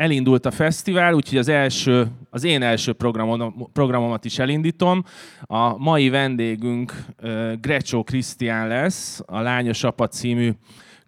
[0.00, 5.04] elindult a fesztivál, úgyhogy az első, az én első programom, programomat is elindítom.
[5.40, 6.92] A mai vendégünk
[7.60, 10.50] Grecsó Krisztián lesz, a Lányos Apa című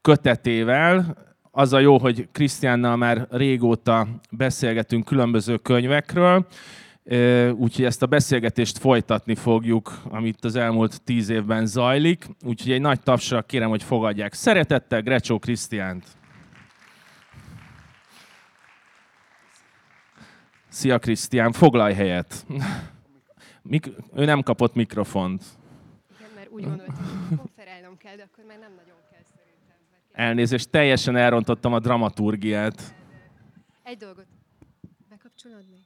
[0.01, 1.17] kötetével.
[1.51, 6.47] Az a jó, hogy Krisztiánnal már régóta beszélgetünk különböző könyvekről,
[7.55, 12.27] úgyhogy ezt a beszélgetést folytatni fogjuk, amit az elmúlt tíz évben zajlik.
[12.47, 14.33] Úgyhogy egy nagy tapsra kérem, hogy fogadják.
[14.33, 16.05] Szeretettel Grecsó Krisztiánt!
[20.73, 22.47] Szia Krisztián, foglalj helyet!
[23.63, 25.43] Mik- ő nem kapott mikrofont.
[26.19, 26.95] Igen, mert úgy gondoltam,
[27.29, 29.77] hogy konferálnom kell, de akkor már nem nagyon kell szerintem.
[30.13, 32.95] Elnézést, teljesen elrontottam a dramaturgiát.
[33.83, 34.27] Egy dolgot.
[35.09, 35.81] Bekapcsolod még?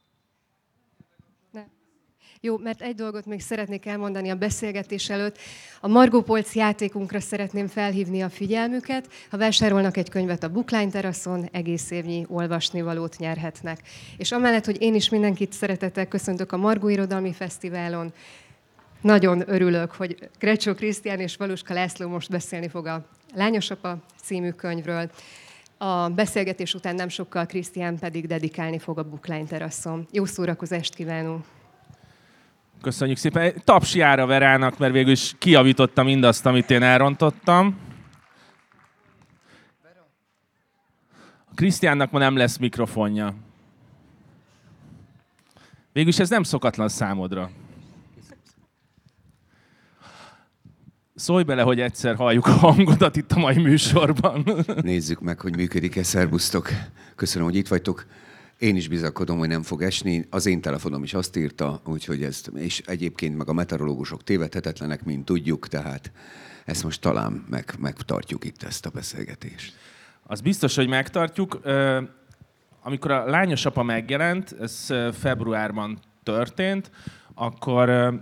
[2.41, 5.39] Jó, mert egy dolgot még szeretnék elmondani a beszélgetés előtt.
[5.81, 9.09] A Margó Polc játékunkra szeretném felhívni a figyelmüket.
[9.31, 13.81] Ha vásárolnak egy könyvet a Bookline teraszon, egész évnyi olvasnivalót nyerhetnek.
[14.17, 18.13] És amellett, hogy én is mindenkit szeretettel köszöntök a Margó Irodalmi Fesztiválon,
[19.01, 25.11] nagyon örülök, hogy Grecsó Krisztián és Valuska László most beszélni fog a Lányosapa című könyvről.
[25.79, 30.07] A beszélgetés után nem sokkal Krisztián pedig dedikálni fog a Bookline teraszon.
[30.11, 31.45] Jó szórakozást kívánunk!
[32.83, 33.53] Köszönjük szépen.
[33.65, 37.79] Taps jár a Verának, mert végül is kiavította mindazt, amit én elrontottam.
[41.51, 43.35] A Krisztiánnak ma nem lesz mikrofonja.
[45.93, 47.51] Végülis ez nem szokatlan számodra.
[51.15, 54.45] Szólj bele, hogy egyszer halljuk a hangodat itt a mai műsorban.
[54.83, 56.03] Nézzük meg, hogy működik-e.
[56.03, 56.69] Szerbusztok.
[57.15, 58.07] Köszönöm, hogy itt vagytok.
[58.59, 60.27] Én is bizakodom, hogy nem fog esni.
[60.31, 65.25] Az én telefonom is azt írta, úgyhogy ezt, és egyébként meg a meteorológusok tévedhetetlenek, mint
[65.25, 66.13] tudjuk, tehát
[66.65, 69.75] ezt most talán meg, megtartjuk itt ezt a beszélgetést.
[70.23, 71.61] Az biztos, hogy megtartjuk.
[72.83, 76.91] Amikor a lányos apa megjelent, ez februárban történt,
[77.35, 78.15] akkor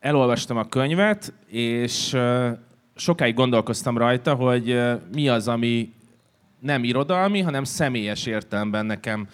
[0.00, 2.16] elolvastam a könyvet, és
[2.94, 4.80] sokáig gondolkoztam rajta, hogy
[5.12, 5.92] mi az, ami
[6.60, 9.28] nem irodalmi, hanem személyes értelemben nekem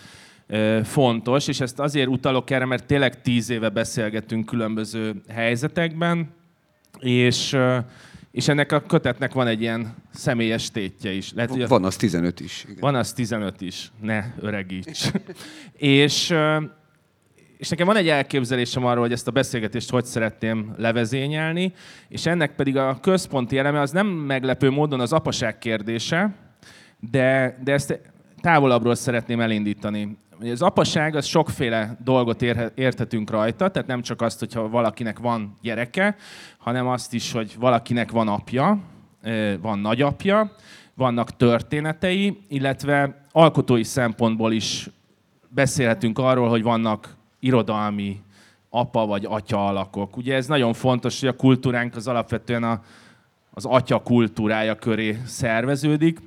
[0.83, 6.35] fontos, és ezt azért utalok erre, mert tényleg tíz éve beszélgetünk különböző helyzetekben,
[7.01, 7.57] és,
[8.31, 11.33] és ennek a kötetnek van egy ilyen személyes tétje is.
[11.33, 12.65] Lehet, hogy van az 15 is.
[12.65, 12.77] Igen.
[12.81, 15.11] Van az 15 is, ne öregíts.
[15.77, 16.35] és,
[17.59, 21.73] és nekem van egy elképzelésem arról, hogy ezt a beszélgetést hogy szeretném levezényelni,
[22.09, 26.46] és ennek pedig a központi eleme az nem meglepő módon az apaság kérdése,
[27.01, 28.01] de, de ezt
[28.41, 30.17] távolabbról szeretném elindítani.
[30.41, 32.43] Az apaság, az sokféle dolgot
[32.75, 36.17] érthetünk rajta, tehát nem csak azt, hogyha valakinek van gyereke,
[36.59, 38.79] hanem azt is, hogy valakinek van apja,
[39.61, 40.53] van nagyapja,
[40.95, 44.91] vannak történetei, illetve alkotói szempontból is
[45.49, 48.21] beszélhetünk arról, hogy vannak irodalmi
[48.71, 50.17] apa vagy atya alakok.
[50.17, 52.81] Ugye ez nagyon fontos, hogy a kultúránk az alapvetően a,
[53.51, 56.19] az atya kultúrája köré szerveződik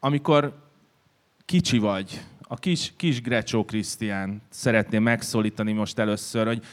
[0.00, 0.54] amikor
[1.44, 6.64] kicsi vagy, a kis, kis Grecsó Krisztián szeretném megszólítani most először, hogy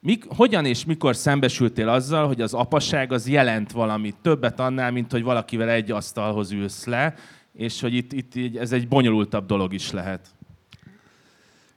[0.00, 5.10] mik, hogyan és mikor szembesültél azzal, hogy az apaság az jelent valamit, többet annál, mint
[5.10, 7.14] hogy valakivel egy asztalhoz ülsz le,
[7.52, 10.28] és hogy itt, itt ez egy bonyolultabb dolog is lehet.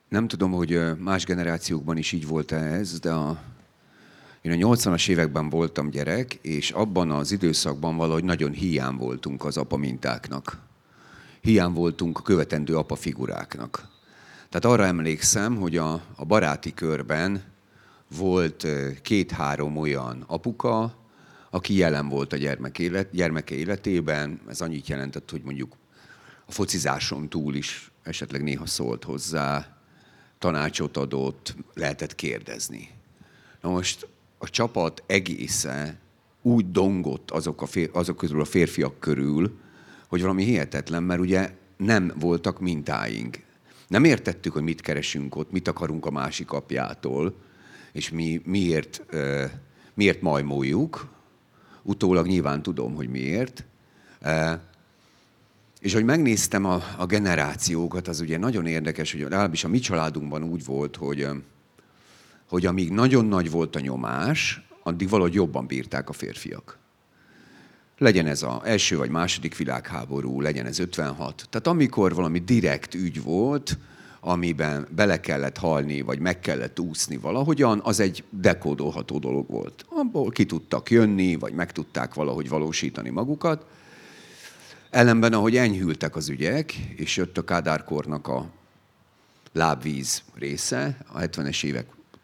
[0.10, 3.40] Nem tudom, hogy más generációkban is így volt ez, de a
[4.48, 9.58] én a 80-as években voltam gyerek, és abban az időszakban valahogy nagyon hiány voltunk az
[9.58, 10.58] apa mintáknak.
[11.42, 13.88] Hiány voltunk a követendő apa figuráknak.
[14.50, 17.44] Tehát arra emlékszem, hogy a, a baráti körben
[18.18, 18.68] volt
[19.02, 20.96] két-három olyan apuka,
[21.50, 24.40] aki jelen volt a gyermek élet, gyermeke életében.
[24.48, 25.76] Ez annyit jelentett, hogy mondjuk
[26.46, 29.78] a focizáson túl is esetleg néha szólt hozzá,
[30.40, 32.90] tanácsot adott, lehetett kérdezni.
[33.62, 36.00] Na most a csapat egésze
[36.42, 39.58] úgy dongott azok, a fér, azok közül a férfiak körül,
[40.08, 43.40] hogy valami hihetetlen, mert ugye nem voltak mintáink.
[43.88, 47.36] Nem értettük, hogy mit keresünk ott, mit akarunk a másik apjától,
[47.92, 49.06] és mi miért,
[49.94, 51.08] miért majmoljuk.
[51.84, 53.66] Utólag nyilván tudom, hogy miért.
[55.80, 60.44] És hogy megnéztem a, a generációkat, az ugye nagyon érdekes, hogy legalábbis a mi családunkban
[60.44, 61.28] úgy volt, hogy
[62.50, 66.78] hogy amíg nagyon nagy volt a nyomás, addig valahogy jobban bírták a férfiak.
[67.98, 71.48] Legyen ez az első vagy második világháború, legyen ez 56.
[71.50, 73.78] Tehát amikor valami direkt ügy volt,
[74.20, 79.86] amiben bele kellett halni, vagy meg kellett úszni valahogyan, az egy dekódolható dolog volt.
[79.90, 83.66] Abból ki tudtak jönni, vagy meg tudták valahogy valósítani magukat.
[84.90, 88.50] ellenben, ahogy enyhültek az ügyek, és jött a Kádárkornak a
[89.54, 91.64] lábvíz része, a 70-es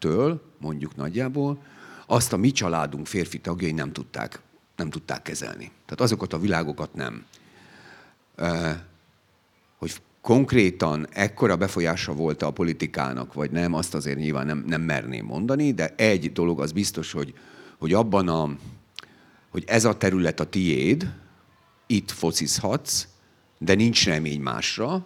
[0.04, 1.64] évektől, mondjuk nagyjából,
[2.08, 4.42] azt a mi családunk férfi tagjai nem tudták,
[4.76, 5.72] nem tudták kezelni.
[5.86, 7.26] Tehát azokat a világokat nem.
[9.78, 15.26] Hogy konkrétan ekkora befolyása volt a politikának, vagy nem, azt azért nyilván nem, nem merném
[15.26, 17.34] mondani, de egy dolog az biztos, hogy,
[17.78, 18.50] hogy abban a,
[19.50, 21.14] hogy ez a terület a tiéd,
[21.88, 23.08] itt focizhatsz,
[23.58, 25.06] de nincs remény másra,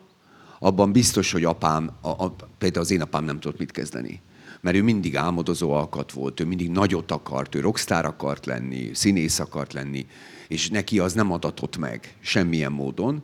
[0.60, 4.22] abban biztos, hogy apám, a, a, például az én apám nem tudott mit kezdeni.
[4.62, 9.40] Mert ő mindig álmodozó alkat volt, ő mindig nagyot akart, ő rockstar akart lenni, színész
[9.40, 10.08] akart lenni,
[10.48, 13.24] és neki az nem adatott meg semmilyen módon,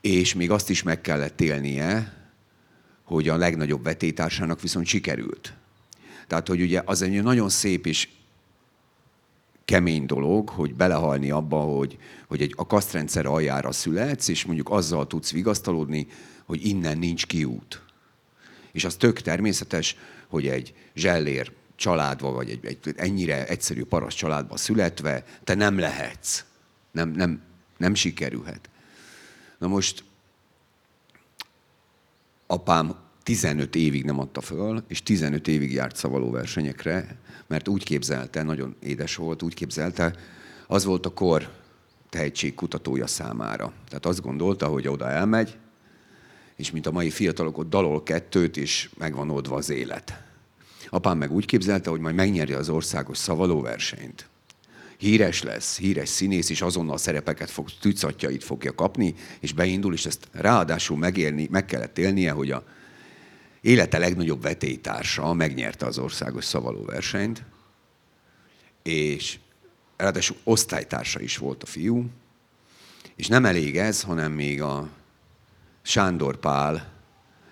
[0.00, 2.18] és még azt is meg kellett élnie,
[3.04, 5.54] hogy a legnagyobb vetétársának viszont sikerült.
[6.26, 8.08] Tehát, hogy ugye az egy nagyon szép és
[9.64, 11.98] kemény dolog, hogy belehalni abba, hogy,
[12.28, 16.06] hogy egy, a kasztrendszer aljára születsz, és mondjuk azzal tudsz vigasztalódni,
[16.44, 17.82] hogy innen nincs kiút.
[18.72, 19.96] És az tök természetes,
[20.28, 26.44] hogy egy zsellér családba, vagy egy, egy ennyire egyszerű parasz családba születve, te nem lehetsz.
[26.90, 27.42] Nem, nem,
[27.76, 28.70] nem sikerülhet.
[29.58, 30.04] Na most
[32.46, 38.42] apám 15 évig nem adta föl, és 15 évig járt szavaló versenyekre, mert úgy képzelte,
[38.42, 40.14] nagyon édes volt, úgy képzelte,
[40.66, 41.50] az volt a kor
[42.08, 43.72] tehetségkutatója számára.
[43.88, 45.58] Tehát azt gondolta, hogy oda elmegy,
[46.60, 50.22] és mint a mai fiatalok, ott dalol kettőt, és megvan oldva az élet.
[50.88, 54.28] Apám meg úgy képzelte, hogy majd megnyeri az országos szavalóversenyt.
[54.96, 60.28] Híres lesz, híres színész, és azonnal szerepeket fog, tücatjait fogja kapni, és beindul, és ezt
[60.32, 62.64] ráadásul megélni, meg kellett élnie, hogy a
[63.60, 67.42] élete legnagyobb vetélytársa megnyerte az országos szavalóversenyt,
[68.82, 69.38] és
[69.96, 72.04] ráadásul osztálytársa is volt a fiú,
[73.16, 74.88] és nem elég ez, hanem még a
[75.82, 76.92] Sándor Pál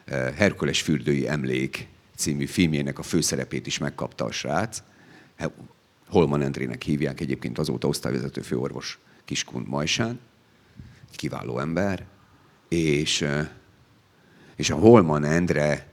[0.05, 4.83] eh, Herkules fürdői emlék című filmjének a főszerepét is megkapta a srác.
[6.09, 10.21] Holman Endrének hívják egyébként azóta osztályvezető főorvos Kiskun Majsán.
[11.17, 12.07] Kiváló ember.
[12.69, 13.49] És, eh,
[14.57, 15.87] és a Holman Endre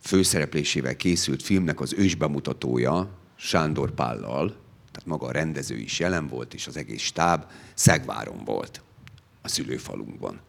[0.00, 4.48] főszereplésével készült filmnek az ősbemutatója Sándor Pállal,
[4.92, 8.82] tehát maga a rendező is jelen volt, és az egész stáb Szegváron volt,
[9.44, 10.40] a szülőfalunkban.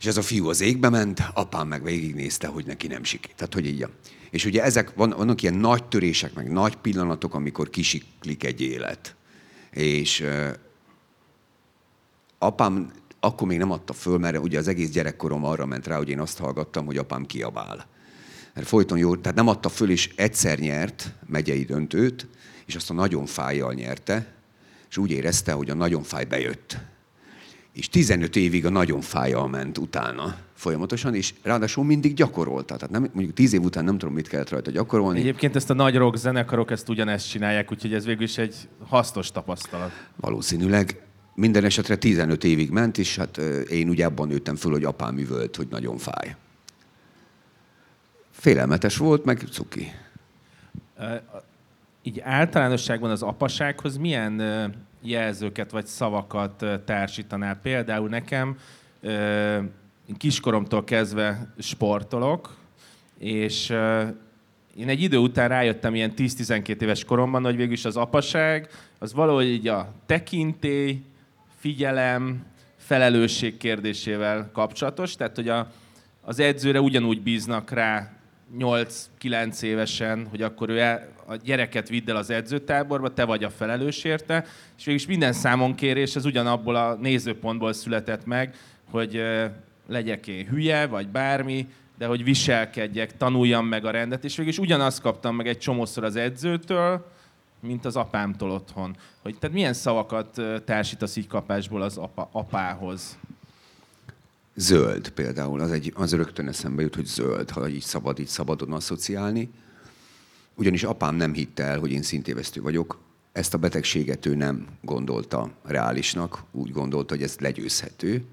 [0.00, 3.34] És ez a fiú az égbe ment, apám meg végignézte, hogy neki nem sikít.
[3.36, 3.86] Tehát, hogy így.
[4.30, 9.14] És ugye ezek, van, vannak ilyen nagy törések, meg nagy pillanatok, amikor kisiklik egy élet.
[9.70, 10.50] És uh,
[12.38, 16.08] apám akkor még nem adta föl, mert ugye az egész gyerekkorom arra ment rá, hogy
[16.08, 17.86] én azt hallgattam, hogy apám kiabál.
[18.54, 22.26] Mert folyton jó, tehát nem adta föl, és egyszer nyert megyei döntőt,
[22.66, 24.34] és azt a nagyon fájjal nyerte,
[24.90, 26.76] és úgy érezte, hogy a nagyon fáj bejött.
[27.72, 32.76] És 15 évig a nagyon fájjal ment utána folyamatosan, és ráadásul mindig gyakorolta.
[32.76, 35.20] Tehát nem, mondjuk 10 év után nem tudom, mit kellett rajta gyakorolni.
[35.20, 38.54] Egyébként ezt a nagy rock zenekarok ezt ugyanezt csinálják, úgyhogy ez végül is egy
[38.88, 39.90] hasznos tapasztalat.
[40.16, 41.02] Valószínűleg
[41.34, 43.36] minden esetre 15 évig ment, és hát
[43.68, 46.36] én ugye abban nőttem föl, hogy apám üvölt, hogy nagyon fáj.
[48.30, 49.92] Félelmetes volt, meg cuki.
[52.02, 54.42] Így általánosságban az apasághoz milyen
[55.02, 57.58] jelzőket vagy szavakat társítanál?
[57.62, 58.58] Például nekem
[60.18, 62.56] kiskoromtól kezdve sportolok,
[63.18, 63.70] és
[64.76, 68.68] én egy idő után rájöttem ilyen 10-12 éves koromban, hogy végülis az apaság
[68.98, 71.02] az valahogy így a tekintély,
[71.58, 72.44] figyelem,
[72.76, 75.70] felelősség kérdésével kapcsolatos, tehát hogy a,
[76.20, 78.12] az edzőre ugyanúgy bíznak rá
[78.58, 83.50] 8-9 évesen, hogy akkor ő el, a gyereket vidd el az edzőtáborba, te vagy a
[83.50, 84.44] felelős érte,
[84.78, 88.54] és végülis minden számon kérés ez ugyanabból a nézőpontból született meg,
[88.90, 89.22] hogy
[89.88, 91.66] legyek én hülye, vagy bármi,
[91.98, 96.16] de hogy viselkedjek, tanuljam meg a rendet, és végülis ugyanazt kaptam meg egy csomószor az
[96.16, 97.06] edzőtől,
[97.60, 98.96] mint az apámtól otthon.
[99.22, 103.18] Hogy, tehát milyen szavakat társítasz így kapásból az apa, apához?
[104.54, 108.72] Zöld például, az, egy, az rögtön eszembe jut, hogy zöld, ha így szabad, így szabadon
[108.72, 109.50] asszociálni.
[110.54, 112.98] Ugyanis apám nem hitte el, hogy én szintévesztő vagyok.
[113.32, 118.24] Ezt a betegséget ő nem gondolta reálisnak, úgy gondolta, hogy ez legyőzhető.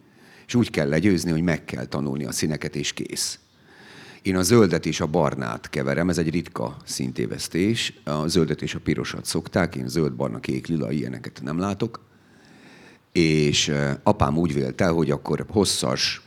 [0.47, 3.39] És úgy kell legyőzni, hogy meg kell tanulni a színeket, és kész.
[4.21, 7.93] Én a zöldet és a barnát keverem, ez egy ritka szintévesztés.
[8.03, 12.08] A zöldet és a pirosat szokták, én zöld, barna, kék, lila, ilyeneket nem látok
[13.11, 13.71] és
[14.03, 16.21] apám úgy vélte, hogy akkor hosszas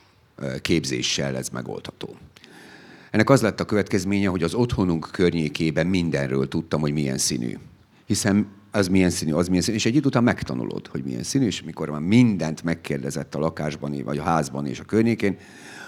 [0.62, 2.16] képzéssel ez megoldható.
[3.10, 7.58] Ennek az lett a következménye, hogy az otthonunk környékében mindenről tudtam, hogy milyen színű.
[8.06, 11.46] Hiszen az milyen színű, az milyen színű, és egy idő után megtanulod, hogy milyen színű,
[11.46, 15.36] és mikor már mindent megkérdezett a lakásban, vagy a házban és a környékén,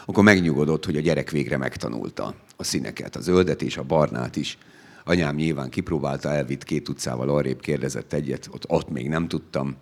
[0.06, 4.58] akkor megnyugodott, hogy a gyerek végre megtanulta a színeket, a zöldet és a barnát is.
[5.04, 9.76] Anyám nyilván kipróbálta, elvitt két utcával arrébb, kérdezett egyet, ott, ott még nem tudtam,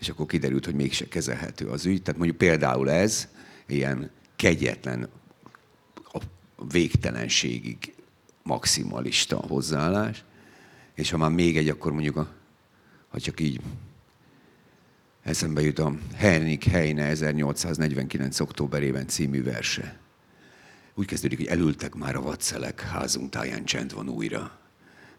[0.00, 2.02] és akkor kiderült, hogy mégse kezelhető az ügy.
[2.02, 3.28] Tehát mondjuk például ez
[3.66, 5.08] ilyen kegyetlen,
[6.12, 6.18] a
[6.70, 7.94] végtelenségig
[8.42, 10.24] maximalista hozzáállás,
[10.94, 12.28] és ha már még egy, akkor mondjuk, a,
[13.08, 13.60] ha csak így
[15.22, 18.40] eszembe jut a Henrik Heine 1849.
[18.40, 19.98] októberében című verse.
[20.94, 24.58] Úgy kezdődik, hogy elültek már a vadszelek, házunk táján csend van újra.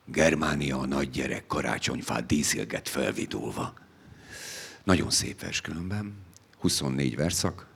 [0.05, 3.73] Germánia a nagy gyerek karácsonyfát díszilget felvidulva.
[4.87, 6.13] Nagyon szép vers különben,
[6.59, 7.67] 24 verszak.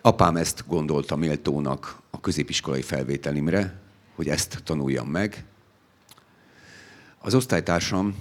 [0.00, 3.80] Apám ezt gondolta méltónak a középiskolai felvételimre,
[4.14, 5.44] hogy ezt tanuljam meg.
[7.18, 8.16] Az osztálytársam,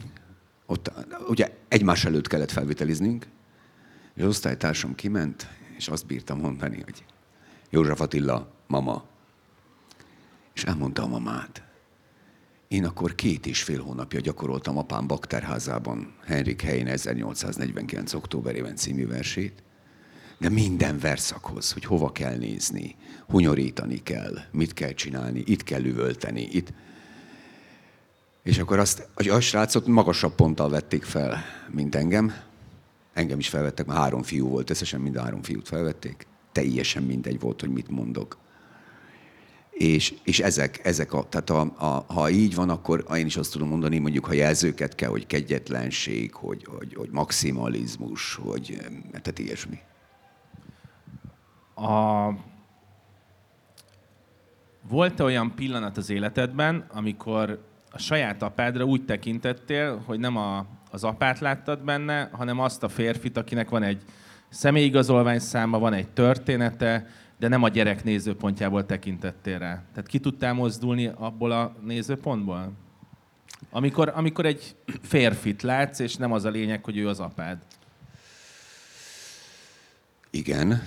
[0.66, 0.92] ott
[1.28, 3.28] ugye egymás előtt kellett felvételiznünk,
[4.14, 7.06] és az osztálytársam kiment, és azt bírtam mondani, hogy
[7.70, 9.06] József Attila, mama.
[10.54, 11.69] És elmondta a mamát.
[12.70, 18.14] Én akkor két és fél hónapja gyakoroltam apám bakterházában Henrik Heine 1849.
[18.14, 19.64] októberében című versét,
[20.38, 22.96] de minden verszakhoz, hogy hova kell nézni,
[23.28, 26.74] hunyorítani kell, mit kell csinálni, itt kell üvölteni, itt.
[28.44, 32.34] És akkor azt, a srácot magasabb ponttal vették fel, mint engem.
[33.14, 36.28] Engem is felvettek, mert három fiú volt, összesen mind a három fiút felvették.
[36.52, 38.38] Teljesen mindegy volt, hogy mit mondok.
[39.80, 43.52] És, és ezek, ezek a, tehát a, a, ha így van, akkor én is azt
[43.52, 48.78] tudom mondani, mondjuk, ha jelzőket kell, hogy kegyetlenség, hogy, hogy, hogy maximalizmus, hogy
[49.10, 49.80] tehát ilyesmi.
[51.76, 52.30] A...
[54.90, 61.04] Volt-e olyan pillanat az életedben, amikor a saját apádra úgy tekintettél, hogy nem a, az
[61.04, 64.02] apát láttad benne, hanem azt a férfit, akinek van egy
[64.50, 67.08] személyigazolvány száma, van egy története,
[67.40, 69.84] de nem a gyerek nézőpontjából tekintettél rá.
[69.94, 72.72] Tehát ki tudtál mozdulni abból a nézőpontból?
[73.70, 77.58] Amikor, amikor egy férfit látsz, és nem az a lényeg, hogy ő az apád.
[80.30, 80.82] Igen,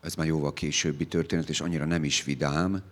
[0.00, 2.82] ez már jóval későbbi történet, és annyira nem is vidám.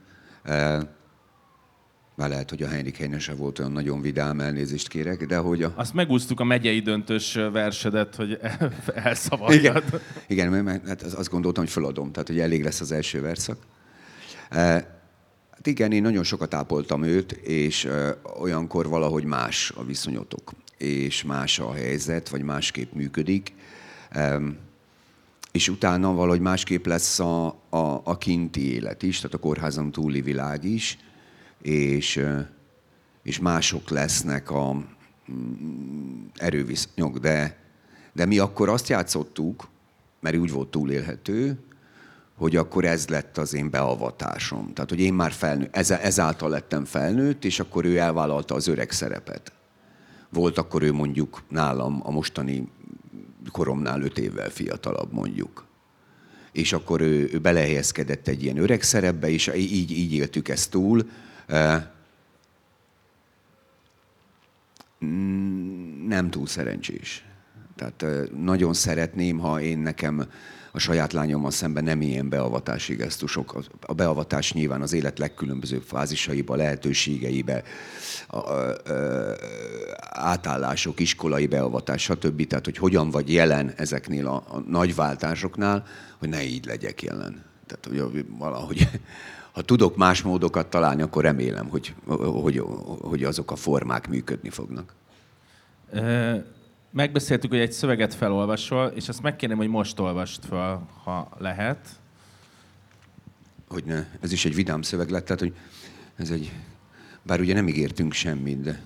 [2.14, 5.62] Már lehet, hogy a Heinrich Heine se volt olyan nagyon vidám, elnézést kérek, de hogy
[5.62, 5.72] a...
[5.76, 8.38] Azt megúsztuk a megyei döntős versedet, hogy
[8.94, 9.84] elszavaljad.
[10.26, 13.58] Igen, Igen mert hát azt gondoltam, hogy feladom, tehát hogy elég lesz az első verszak.
[14.50, 17.88] Hát igen, én nagyon sokat ápoltam őt, és
[18.40, 23.54] olyankor valahogy más a viszonyotok, és más a helyzet, vagy másképp működik
[25.52, 30.20] és utána valahogy másképp lesz a, a, a kinti élet is, tehát a kórházon túli
[30.20, 30.98] világ is,
[31.62, 32.24] és,
[33.22, 34.74] és mások lesznek a
[35.32, 37.58] mm, erőviszonyok, de,
[38.12, 39.68] de mi akkor azt játszottuk,
[40.20, 41.58] mert úgy volt túlélhető,
[42.34, 44.72] hogy akkor ez lett az én beavatásom.
[44.72, 48.90] Tehát, hogy én már felnőtt, ez, ezáltal lettem felnőtt, és akkor ő elvállalta az öreg
[48.90, 49.52] szerepet.
[50.28, 52.68] Volt akkor ő mondjuk nálam a mostani
[53.50, 55.64] koromnál öt évvel fiatalabb mondjuk.
[56.52, 61.08] És akkor ő, ő belehelyezkedett egy ilyen öreg szerepbe, és így, így éltük ezt túl.
[66.06, 67.24] Nem túl szerencsés.
[67.76, 70.26] Tehát nagyon szeretném, ha én nekem
[70.72, 73.64] a saját lányommal szemben nem ilyen beavatási gesztusok.
[73.80, 77.62] A beavatás nyilván az élet legkülönbözőbb fázisaiba, lehetőségeibe,
[78.26, 78.76] a, a, a,
[80.10, 82.46] átállások, iskolai beavatás, stb.
[82.46, 85.86] Tehát, hogy hogyan vagy jelen ezeknél a, a nagy váltásoknál,
[86.18, 87.44] hogy ne így legyek jelen.
[87.66, 88.88] Tehát, hogy valahogy
[89.52, 92.62] ha tudok más módokat találni, akkor remélem, hogy, hogy,
[93.00, 94.94] hogy azok a formák működni fognak
[96.92, 101.88] megbeszéltük, hogy egy szöveget felolvasol, és azt megkérném, hogy most olvast fel, ha lehet.
[103.68, 104.06] Hogy ne.
[104.20, 105.54] Ez is egy vidám szöveg lett, tehát hogy
[106.16, 106.52] ez egy...
[107.22, 108.82] Bár ugye nem ígértünk semmit, de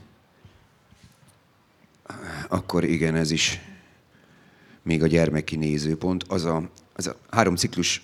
[2.49, 3.61] akkor igen, ez is
[4.83, 6.23] még a gyermeki nézőpont.
[6.23, 8.03] Az a, az a három ciklusra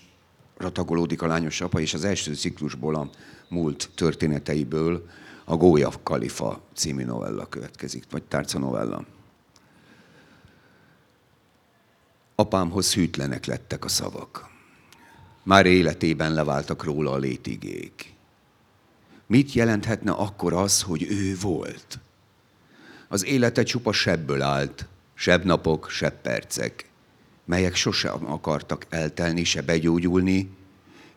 [0.70, 3.10] tagolódik a lányos apa, és az első ciklusból a
[3.48, 5.08] múlt történeteiből
[5.44, 9.04] a Gólya Kalifa című novella következik, vagy tárca novella.
[12.34, 14.50] Apámhoz hűtlenek lettek a szavak.
[15.42, 18.14] Már életében leváltak róla a létigék.
[19.26, 21.98] Mit jelenthetne akkor az, hogy ő volt?
[23.08, 26.90] Az élete csupa sebből állt, sebb napok, sebb percek,
[27.44, 30.50] melyek sosem akartak eltelni, se begyógyulni,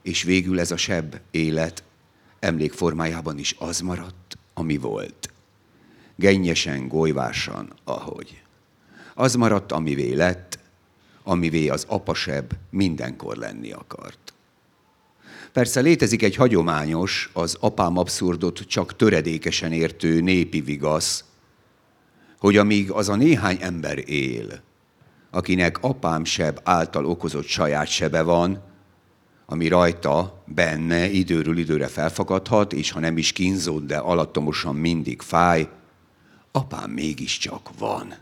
[0.02, 1.84] és végül ez a sebb élet
[2.40, 5.30] emlékformájában is az maradt, ami volt.
[6.16, 8.42] gennyesen, golyvásan, ahogy.
[9.14, 10.60] Az maradt, amivé lett,
[11.24, 14.34] amivé az apasebb mindenkor lenni akart.
[15.52, 21.24] Persze létezik egy hagyományos, az apám abszurdot csak töredékesen értő népi vigasz,
[22.38, 24.62] hogy amíg az a néhány ember él,
[25.36, 28.64] akinek apám seb által okozott saját sebe van,
[29.46, 35.70] ami rajta, benne időről időre felfakadhat, és ha nem is kínzott, de alattomosan mindig fáj,
[36.52, 38.16] apám mégiscsak van.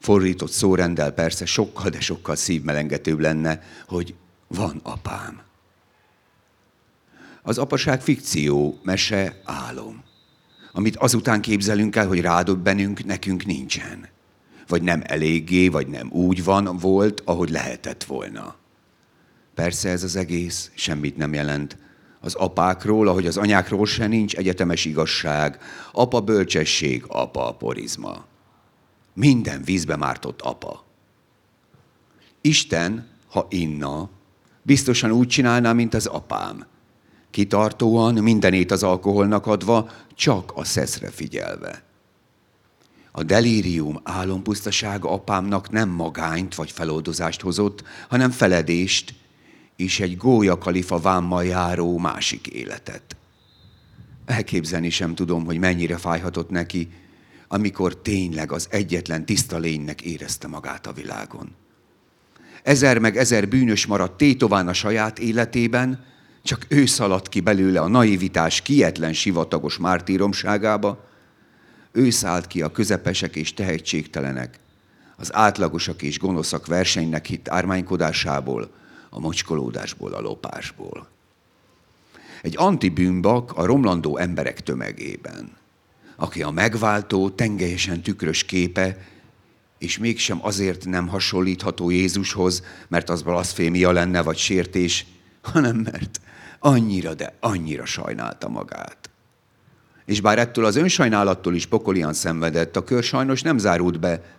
[0.00, 4.14] Fordított szórendel persze sokkal, de sokkal szívmelengetőbb lenne, hogy
[4.46, 5.42] van apám.
[7.42, 10.02] Az apaság fikció, mese, álom.
[10.72, 14.08] Amit azután képzelünk el, hogy rádöbbenünk, nekünk nincsen.
[14.70, 18.54] Vagy nem eléggé, vagy nem úgy van, volt, ahogy lehetett volna.
[19.54, 21.76] Persze ez az egész semmit nem jelent.
[22.20, 25.58] Az apákról, ahogy az anyákról se nincs egyetemes igazság.
[25.92, 28.24] Apa bölcsesség, apa porizma.
[29.14, 30.84] Minden vízbe mártott apa.
[32.40, 34.10] Isten, ha inna,
[34.62, 36.66] biztosan úgy csinálná, mint az apám.
[37.30, 41.82] Kitartóan, mindenét az alkoholnak adva, csak a szeszre figyelve.
[43.12, 49.14] A delírium álompusztasága apámnak nem magányt vagy feloldozást hozott, hanem feledést,
[49.76, 53.16] és egy gólya kalifa vámmal járó másik életet.
[54.26, 56.88] Elképzelni sem tudom, hogy mennyire fájhatott neki,
[57.48, 61.54] amikor tényleg az egyetlen tiszta lénynek érezte magát a világon.
[62.62, 66.04] Ezer meg ezer bűnös maradt tétován a saját életében,
[66.42, 71.09] csak ő szaladt ki belőle a naivitás kietlen sivatagos mártíromságába,
[71.92, 74.58] ő szállt ki a közepesek és tehetségtelenek,
[75.16, 78.70] az átlagosak és gonoszak versenynek hitt ármánykodásából,
[79.10, 81.08] a mocskolódásból, a lopásból.
[82.42, 85.56] Egy antibűnbak a romlandó emberek tömegében,
[86.16, 88.98] aki a megváltó, tengelyesen tükrös képe,
[89.78, 95.06] és mégsem azért nem hasonlítható Jézushoz, mert az blaszfémia lenne, vagy sértés,
[95.42, 96.20] hanem mert
[96.58, 99.09] annyira, de annyira sajnálta magát.
[100.10, 104.36] És bár ettől az önsajnálattól is pokolian szenvedett, a kör sajnos nem zárult be.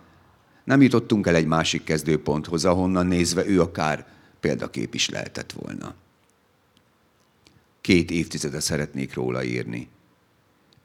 [0.64, 4.06] Nem jutottunk el egy másik kezdőponthoz, ahonnan nézve ő akár
[4.40, 5.94] példakép is lehetett volna.
[7.80, 9.88] Két évtizede szeretnék róla írni.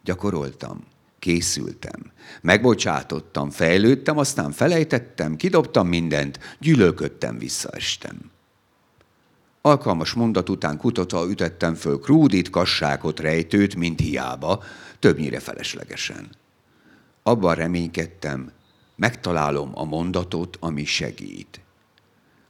[0.04, 0.84] Gyakoroltam,
[1.19, 8.32] készültem, megbocsátottam, fejlődtem, aztán felejtettem, kidobtam mindent, gyűlölködtem, visszaestem.
[9.67, 14.63] Alkalmas mondat után kutatva ütettem föl krúdit, kassákot, rejtőt, mint hiába,
[14.99, 16.30] többnyire feleslegesen.
[17.23, 18.51] Abban reménykedtem,
[18.95, 21.62] megtalálom a mondatot, ami segít.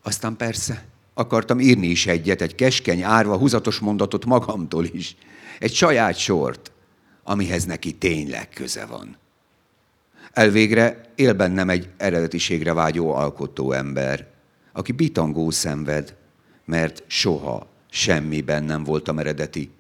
[0.04, 5.16] Aztán persze akartam írni is egyet, egy keskeny, árva, húzatos mondatot magamtól is.
[5.60, 6.72] Egy saját sort,
[7.24, 9.18] amihez neki tényleg köze van.
[10.32, 14.28] Elvégre él bennem egy eredetiségre vágyó alkotó ember,
[14.74, 16.16] aki bitangó szenved,
[16.68, 19.72] mert soha semmiben nem voltam eredeti.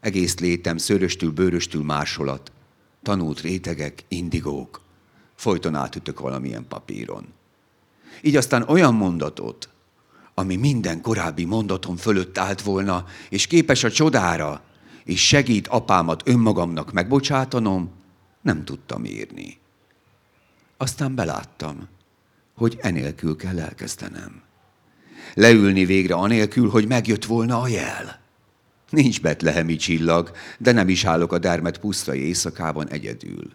[0.00, 2.52] Egész létem szöröstül, bőröstül másolat,
[3.02, 4.80] tanult rétegek, indigók,
[5.34, 7.26] folyton átütök valamilyen papíron.
[8.22, 9.68] Így aztán olyan mondatot,
[10.34, 14.62] ami minden korábbi mondatom fölött állt volna, és képes a csodára,
[15.04, 17.90] és segít apámat önmagamnak megbocsátanom,
[18.40, 19.58] nem tudtam írni.
[20.76, 21.88] Aztán beláttam,
[22.54, 24.42] hogy enélkül kell elkezdenem
[25.34, 28.20] leülni végre anélkül, hogy megjött volna a jel.
[28.90, 33.52] Nincs betlehemi csillag, de nem is állok a dermet pusztai éjszakában egyedül.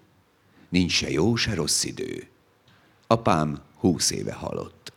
[0.69, 2.27] Nincs se jó, se rossz idő.
[3.07, 4.93] Apám húsz éve halott.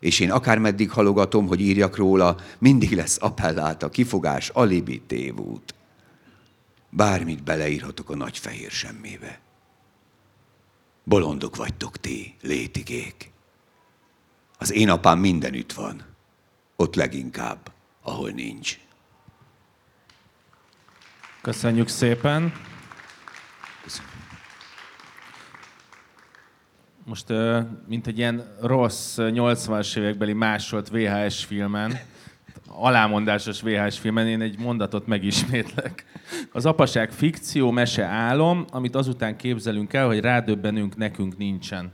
[0.00, 5.74] És én akármeddig halogatom, hogy írjak róla, mindig lesz appelláta, kifogás, alibi, tévút.
[6.90, 9.40] Bármit beleírhatok a nagy fehér semmébe.
[11.04, 13.32] Bolondok vagytok ti, létigék.
[14.58, 16.02] Az én apám mindenütt van.
[16.76, 17.70] Ott leginkább,
[18.02, 18.78] ahol nincs.
[21.40, 22.52] Köszönjük szépen.
[27.04, 27.32] Most,
[27.86, 31.98] mint egy ilyen rossz 80-as évekbeli másolt VHS filmen,
[32.66, 36.04] alámondásos VHS filmen én egy mondatot megismétlek.
[36.52, 41.92] Az apaság fikció, mese álom, amit azután képzelünk el, hogy rádöbbenünk, nekünk nincsen.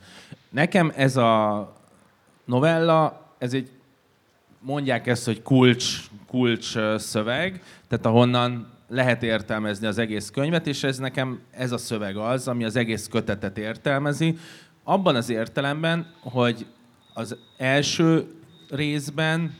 [0.51, 1.82] Nekem ez a
[2.53, 3.71] novella, ez egy,
[4.61, 10.99] mondják ezt, hogy kulcs, kulcs szöveg, tehát ahonnan lehet értelmezni az egész könyvet, és ez
[10.99, 14.39] nekem ez a szöveg az, ami az egész kötetet értelmezi.
[14.85, 16.67] Abban az értelemben, hogy
[17.15, 18.27] az első
[18.71, 19.55] részben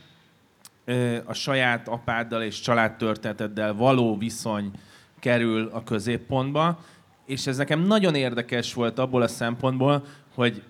[1.25, 4.71] a saját apáddal és családtörténeteddel való viszony
[5.19, 6.79] kerül a középpontba,
[7.25, 10.63] és ez nekem nagyon érdekes volt abból a szempontból, hogy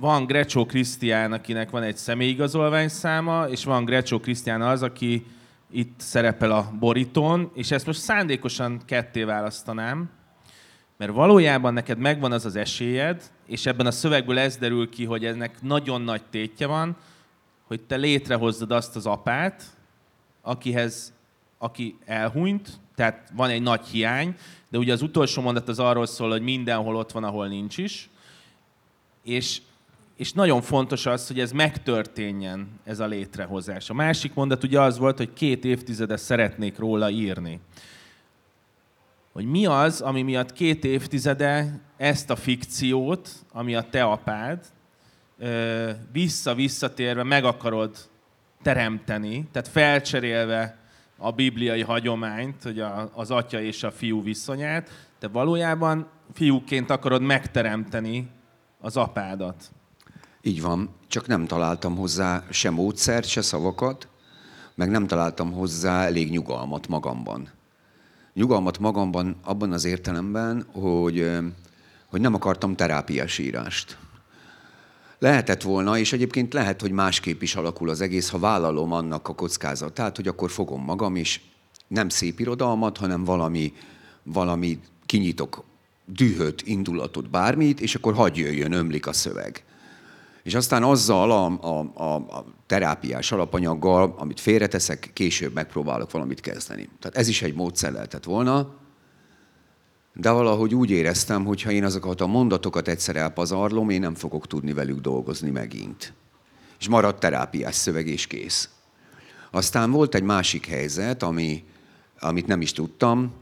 [0.00, 5.26] van Grecsó Krisztián, akinek van egy személyigazolvány száma, és van Grecsó Krisztián az, aki
[5.70, 10.10] itt szerepel a borítón, és ezt most szándékosan ketté választanám,
[10.96, 15.24] mert valójában neked megvan az az esélyed, és ebben a szövegből ez derül ki, hogy
[15.24, 16.96] ennek nagyon nagy tétje van,
[17.66, 19.62] hogy te létrehozzad azt az apát,
[20.42, 21.12] akihez,
[21.58, 24.34] aki elhunyt, tehát van egy nagy hiány,
[24.68, 28.10] de ugye az utolsó mondat az arról szól, hogy mindenhol ott van, ahol nincs is,
[29.22, 29.60] és,
[30.18, 33.90] és nagyon fontos az, hogy ez megtörténjen, ez a létrehozás.
[33.90, 37.60] A másik mondat ugye az volt, hogy két évtizede szeretnék róla írni.
[39.32, 44.64] Hogy mi az, ami miatt két évtizede ezt a fikciót, ami a te apád,
[46.12, 47.96] vissza-visszatérve meg akarod
[48.62, 50.78] teremteni, tehát felcserélve
[51.16, 57.22] a bibliai hagyományt, hogy a, az atya és a fiú viszonyát, te valójában fiúként akarod
[57.22, 58.28] megteremteni
[58.80, 59.70] az apádat.
[60.42, 64.08] Így van, csak nem találtam hozzá se módszert, se szavakat,
[64.74, 67.50] meg nem találtam hozzá elég nyugalmat magamban.
[68.34, 71.30] Nyugalmat magamban abban az értelemben, hogy,
[72.06, 73.98] hogy nem akartam terápiás írást.
[75.18, 79.34] Lehetett volna, és egyébként lehet, hogy másképp is alakul az egész, ha vállalom annak a
[79.34, 81.40] kockázatát, hogy akkor fogom magam is,
[81.88, 83.72] nem szép irodalmat, hanem valami,
[84.22, 85.64] valami kinyitok
[86.04, 89.64] dühöt, indulatot, bármit, és akkor hagyj jöjjön, ömlik a szöveg.
[90.48, 96.88] És aztán azzal a, a, a, a terápiás alapanyaggal, amit félreteszek, később megpróbálok valamit kezdeni.
[97.00, 98.74] Tehát ez is egy módszer lehetett volna,
[100.14, 104.46] de valahogy úgy éreztem, hogy ha én azokat a mondatokat egyszer elpazarlom, én nem fogok
[104.46, 106.12] tudni velük dolgozni megint.
[106.78, 108.68] És maradt terápiás szöveg, és kész.
[109.50, 111.64] Aztán volt egy másik helyzet, ami,
[112.18, 113.32] amit nem is tudtam,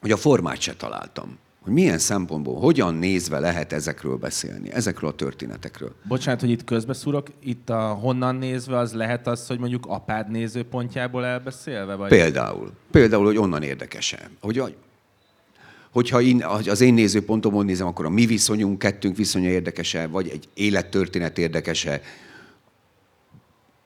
[0.00, 1.38] hogy a formát se találtam.
[1.66, 5.94] Hogy milyen szempontból, hogyan nézve lehet ezekről beszélni, ezekről a történetekről.
[6.08, 11.24] Bocsánat, hogy itt közbeszúrok, itt a honnan nézve az lehet az, hogy mondjuk apád nézőpontjából
[11.24, 11.94] elbeszélve?
[11.94, 12.08] Vagy?
[12.08, 12.72] Például.
[12.90, 14.30] Például, hogy onnan érdekese.
[14.40, 14.76] Hogy
[15.90, 20.48] hogyha én, az én nézőpontomon nézem, akkor a mi viszonyunk, kettőnk viszonya érdekese, vagy egy
[20.54, 22.00] élettörténet érdekese,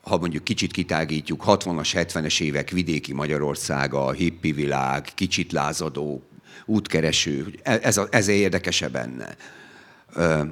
[0.00, 6.22] ha mondjuk kicsit kitágítjuk, 60-as, 70-es évek vidéki Magyarországa, hippi világ, kicsit lázadó,
[6.64, 9.36] útkereső, ez, a, ez érdekese benne.
[10.14, 10.42] Ö,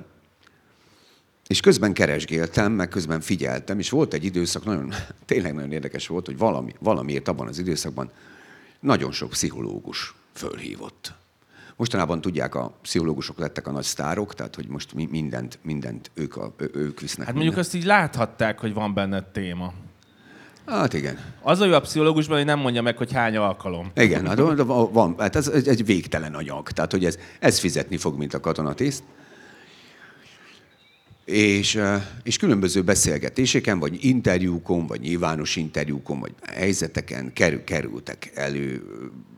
[1.47, 4.93] és közben keresgéltem, meg közben figyeltem, és volt egy időszak, nagyon,
[5.27, 8.11] tényleg nagyon érdekes volt, hogy valami, valamiért abban az időszakban
[8.81, 11.13] nagyon sok pszichológus fölhívott.
[11.77, 16.55] Mostanában tudják, a pszichológusok lettek a nagy sztárok, tehát hogy most mindent, mindent ők, a,
[16.73, 17.27] ők visznek.
[17.27, 19.73] Hát mondjuk azt így láthatták, hogy van benne téma.
[20.69, 21.19] Hát igen.
[21.43, 23.91] Az a jó a pszichológusban, hogy nem mondja meg, hogy hány alkalom.
[23.95, 26.71] Igen, hát van, hát ez egy végtelen anyag.
[26.71, 29.03] Tehát, hogy ez, ez fizetni fog, mint a katonatiszt.
[31.25, 31.81] És,
[32.23, 37.33] és különböző beszélgetéseken, vagy interjúkon, vagy nyilvános interjúkon, vagy helyzeteken
[37.65, 38.83] kerültek elő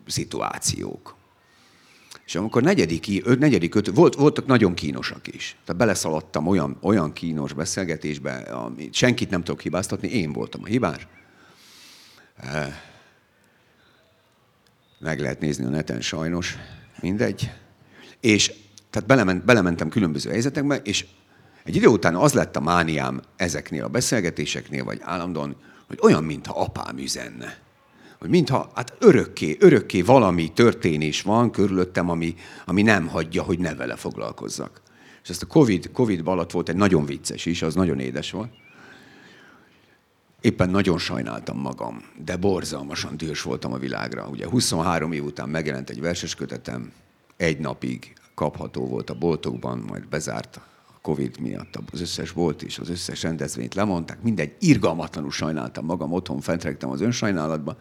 [0.07, 1.17] szituációk.
[2.27, 5.57] És amikor negyedik, öt, negyedik öt, volt, voltak nagyon kínosak is.
[5.65, 11.07] Tehát beleszaladtam olyan, olyan kínos beszélgetésbe, amit senkit nem tudok hibáztatni, én voltam a hibás.
[14.99, 16.57] Meg lehet nézni a neten sajnos,
[17.01, 17.51] mindegy.
[18.21, 18.53] És
[18.91, 21.07] tehát belement, belementem különböző helyzetekbe, és
[21.65, 26.61] egy idő után az lett a mániám ezeknél a beszélgetéseknél, vagy állandóan, hogy olyan, mintha
[26.61, 27.59] apám üzenne
[28.21, 33.75] hogy mintha hát örökké, örökké valami történés van körülöttem, ami, ami nem hagyja, hogy ne
[33.75, 34.83] vele foglalkozzak.
[35.23, 38.53] És ezt a Covid, Covid alatt volt egy nagyon vicces is, az nagyon édes volt.
[40.41, 44.29] Éppen nagyon sajnáltam magam, de borzalmasan dühös voltam a világra.
[44.29, 46.93] Ugye 23 év után megjelent egy verses kötetem,
[47.37, 52.79] egy napig kapható volt a boltokban, majd bezárt a Covid miatt az összes bolt és
[52.79, 54.23] az összes rendezvényt lemondták.
[54.23, 57.77] Mindegy, irgalmatlanul sajnáltam magam, otthon fentregtem az önsajnálatba.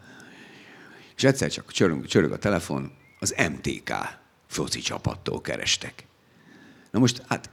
[1.16, 3.92] És egyszer csak csörög, csörög a telefon, az MTK
[4.46, 6.06] foci csapattól kerestek.
[6.90, 7.50] Na most, hát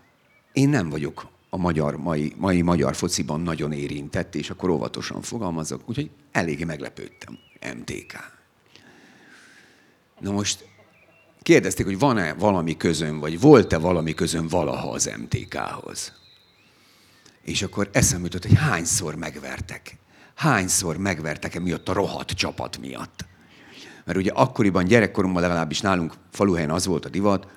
[0.54, 5.82] én nem vagyok a magyar, mai, mai magyar fociban nagyon érintett, és akkor óvatosan fogalmazok,
[5.86, 7.38] úgyhogy eléggé meglepődtem.
[7.78, 8.14] MTK.
[10.20, 10.68] Na most
[11.42, 16.14] kérdezték, hogy van-e valami közön, vagy volt-e valami közön valaha az MTK-hoz.
[17.42, 19.98] És akkor eszembe jutott, hogy hányszor megvertek.
[20.36, 23.26] Hányszor megvertek e miatt a rohadt csapat miatt.
[24.06, 27.48] Mert ugye akkoriban gyerekkoromban legalábbis nálunk faluhelyen az volt a divat,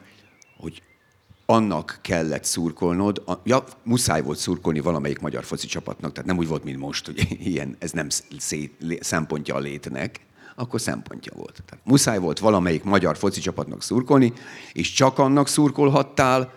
[1.50, 6.48] annak kellett szurkolnod, a, ja, muszáj volt szurkolni valamelyik magyar foci csapatnak, tehát nem úgy
[6.48, 8.08] volt, mint most, hogy ilyen, ez nem
[8.38, 10.20] szét, szempontja a létnek,
[10.54, 11.62] akkor szempontja volt.
[11.66, 14.32] Tehát muszáj volt valamelyik magyar foci csapatnak szurkolni,
[14.72, 16.52] és csak annak szurkolhattál,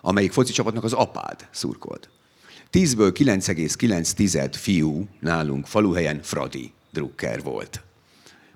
[0.00, 2.08] amelyik foci csapatnak az apád szurkolt.
[2.72, 7.82] 10-ből 9,9 fiú nálunk faluhelyen Fradi Drucker volt.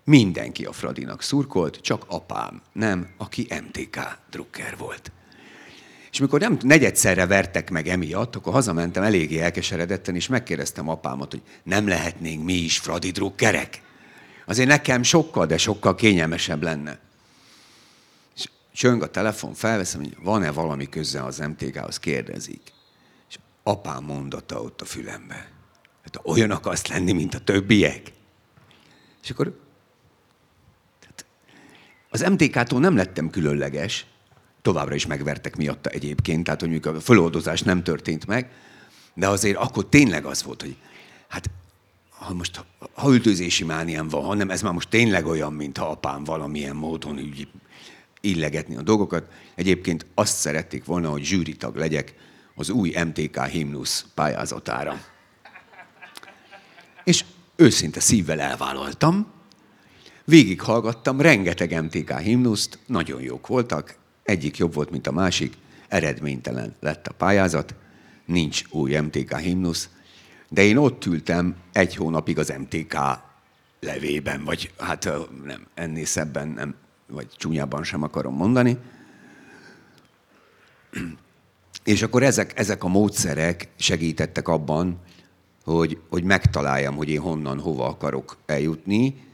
[0.04, 5.10] Mindenki a Fradinak szurkolt, csak apám nem, aki MTK Drucker volt.
[6.16, 11.42] És mikor nem negyedszerre vertek meg emiatt, akkor hazamentem eléggé elkeseredetten, és megkérdeztem apámat, hogy
[11.62, 13.82] nem lehetnénk mi is Fradi drukkerek.
[14.46, 16.98] Azért nekem sokkal, de sokkal kényelmesebb lenne.
[18.36, 22.72] És csöng a telefon, felveszem, hogy van-e valami köze az MTK-hoz, kérdezik.
[23.28, 25.48] És apám mondata ott a fülembe.
[26.02, 28.12] Hát olyan akarsz lenni, mint a többiek.
[29.22, 29.60] És akkor
[32.08, 34.06] az MTK-tól nem lettem különleges,
[34.66, 38.50] továbbra is megvertek miatta egyébként, tehát hogy a föloldozás nem történt meg,
[39.14, 40.76] de azért akkor tényleg az volt, hogy
[41.28, 41.50] hát
[42.08, 46.76] ha most ha üldözési mániám van, hanem ez már most tényleg olyan, mintha apám valamilyen
[46.76, 47.48] módon úgy
[48.20, 49.30] illegetni a dolgokat.
[49.54, 52.14] Egyébként azt szerették volna, hogy zsűritag legyek
[52.54, 55.00] az új MTK himnusz pályázatára.
[57.04, 57.24] És
[57.56, 59.26] őszinte szívvel elvállaltam,
[60.24, 65.54] végighallgattam rengeteg MTK himnuszt, nagyon jók voltak, egyik jobb volt, mint a másik,
[65.88, 67.74] eredménytelen lett a pályázat,
[68.24, 69.88] nincs új MTK himnusz,
[70.48, 72.96] de én ott ültem egy hónapig az MTK
[73.80, 75.10] levében, vagy hát
[75.44, 76.74] nem, ennél szebben nem,
[77.06, 78.78] vagy csúnyában sem akarom mondani.
[81.84, 85.00] És akkor ezek, ezek a módszerek segítettek abban,
[85.64, 89.25] hogy, hogy megtaláljam, hogy én honnan, hova akarok eljutni,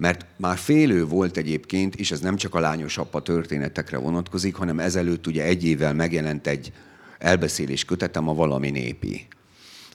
[0.00, 4.78] mert már félő volt egyébként, és ez nem csak a lányos apa történetekre vonatkozik, hanem
[4.78, 6.72] ezelőtt ugye egy évvel megjelent egy
[7.18, 9.26] elbeszélés kötetem a Valami Népi,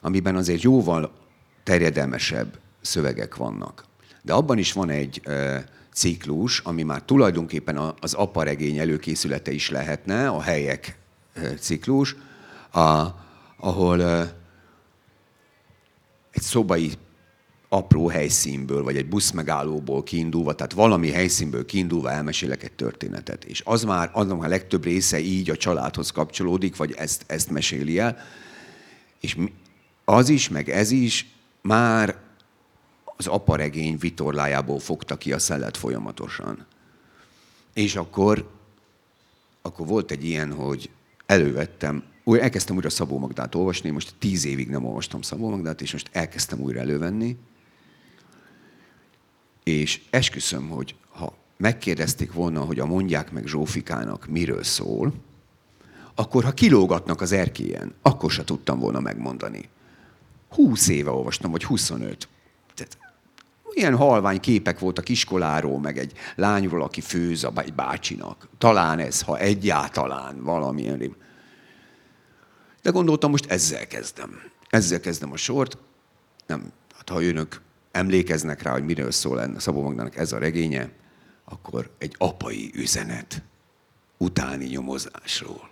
[0.00, 1.12] amiben azért jóval
[1.62, 3.84] terjedelmesebb szövegek vannak.
[4.22, 10.28] De abban is van egy e, ciklus, ami már tulajdonképpen az aparegény előkészülete is lehetne,
[10.28, 10.98] a helyek
[11.32, 12.16] e, ciklus,
[12.72, 13.06] a,
[13.56, 14.36] ahol e,
[16.30, 16.92] egy szobai
[17.68, 23.44] apró helyszínből, vagy egy buszmegállóból kiindulva, tehát valami helyszínből kiindulva elmesélek egy történetet.
[23.44, 27.98] És az már, annak a legtöbb része így a családhoz kapcsolódik, vagy ezt, ezt meséli
[27.98, 28.18] el.
[29.20, 29.36] És
[30.04, 31.26] az is, meg ez is
[31.62, 32.16] már
[33.04, 36.66] az aparegény vitorlájából fogta ki a szelet folyamatosan.
[37.74, 38.50] És akkor,
[39.62, 40.90] akkor volt egy ilyen, hogy
[41.26, 45.92] elővettem, újra elkezdtem újra Szabó Magdát olvasni, most tíz évig nem olvastam Szabó Magdát, és
[45.92, 47.36] most elkezdtem újra elővenni,
[49.66, 55.12] és esküszöm, hogy ha megkérdezték volna, hogy a mondják meg Zsófikának miről szól,
[56.14, 59.68] akkor ha kilógatnak az erkélyen, akkor se tudtam volna megmondani.
[60.48, 62.28] Húsz éve olvastam, vagy 25.
[62.74, 62.98] Tehát
[63.70, 68.48] ilyen halvány képek voltak iskoláról, meg egy lányról, aki főz a bácsinak.
[68.58, 71.16] Talán ez, ha egyáltalán valamilyen.
[72.82, 74.40] De gondoltam, most ezzel kezdem.
[74.68, 75.78] Ezzel kezdem a sort.
[76.46, 77.64] Nem, hát ha önök
[77.96, 80.90] emlékeznek rá, hogy miről szól Szabó Magdának ez a regénye,
[81.44, 83.42] akkor egy apai üzenet
[84.18, 85.70] utáni nyomozásról.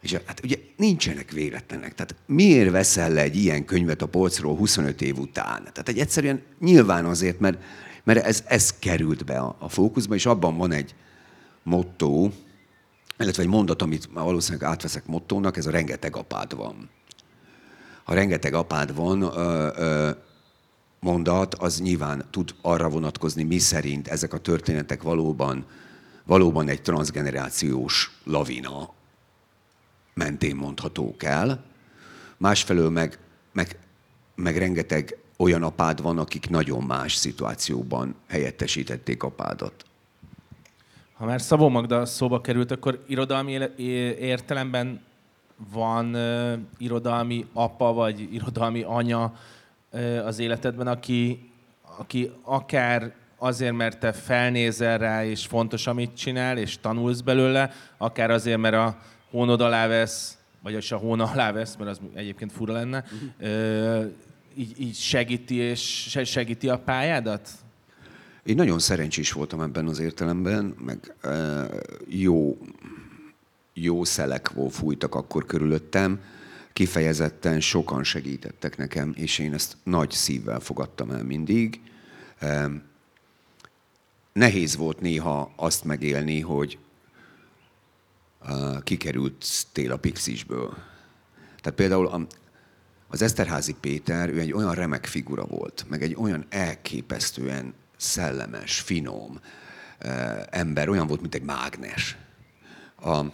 [0.00, 1.94] És hát ugye nincsenek véletlenek.
[1.94, 5.62] Tehát miért veszel le egy ilyen könyvet a polcról 25 év után?
[5.62, 7.58] Tehát egy egyszerűen nyilván azért, mert,
[8.04, 10.94] mert ez, ez került be a, a fókuszba, és abban van egy
[11.62, 12.30] motto,
[13.18, 16.90] illetve egy mondat, amit valószínűleg átveszek mottónak, ez a rengeteg apád van.
[18.04, 20.10] Ha rengeteg apád van, ö, ö,
[21.04, 25.64] mondat, az nyilván tud arra vonatkozni, mi szerint ezek a történetek valóban,
[26.24, 28.92] valóban egy transgenerációs lavina
[30.14, 31.64] mentén mondhatók el.
[32.36, 33.18] Másfelől meg,
[33.52, 33.78] meg,
[34.34, 39.84] meg rengeteg olyan apád van, akik nagyon más szituációban helyettesítették apádat.
[41.12, 43.58] Ha már Szabó Magda szóba került, akkor irodalmi
[44.18, 45.00] értelemben
[45.72, 49.34] van uh, irodalmi apa vagy irodalmi anya,
[50.24, 51.50] az életedben, aki,
[51.98, 58.30] aki akár azért, mert te felnézel rá, és fontos, amit csinál, és tanulsz belőle, akár
[58.30, 58.98] azért, mert a
[59.30, 63.04] hónod alá vesz, vagy a hóna alá vesz, mert az egyébként fura lenne,
[63.40, 64.12] uh-huh.
[64.54, 67.48] így, így segíti, és segíti a pályádat?
[68.44, 71.14] Én nagyon szerencsés voltam ebben az értelemben, meg
[72.08, 72.58] jó,
[73.72, 76.20] jó szelek fújtak akkor körülöttem
[76.74, 81.80] kifejezetten sokan segítettek nekem, és én ezt nagy szívvel fogadtam el mindig.
[84.32, 86.78] Nehéz volt néha azt megélni, hogy
[88.82, 90.76] kikerültél a Pixisből.
[91.60, 92.28] Tehát például
[93.08, 99.40] az Eszterházi Péter, ő egy olyan remek figura volt, meg egy olyan elképesztően szellemes, finom
[100.50, 102.16] ember, olyan volt, mint egy mágnes.
[103.00, 103.24] A,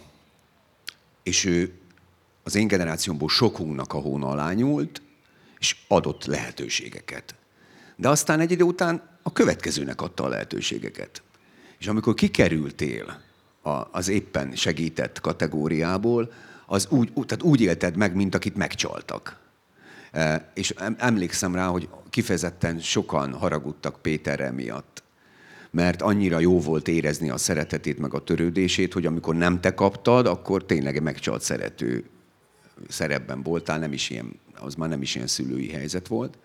[1.23, 1.80] és ő
[2.43, 5.01] az én generációmból sokunknak a hóna alá nyúlt,
[5.59, 7.35] és adott lehetőségeket.
[7.95, 11.21] De aztán egy idő után a következőnek adta a lehetőségeket.
[11.79, 13.21] És amikor kikerültél
[13.91, 16.31] az éppen segített kategóriából,
[16.65, 19.39] az úgy, tehát úgy élted meg, mint akit megcsaltak.
[20.11, 25.03] E, és emlékszem rá, hogy kifejezetten sokan haragudtak Péterre miatt.
[25.71, 30.25] Mert annyira jó volt érezni a szeretetét, meg a törődését, hogy amikor nem te kaptad,
[30.25, 32.09] akkor tényleg megcsalt szerető
[32.87, 36.37] szerepben voltál, nem is ilyen, az már nem is ilyen szülői helyzet volt.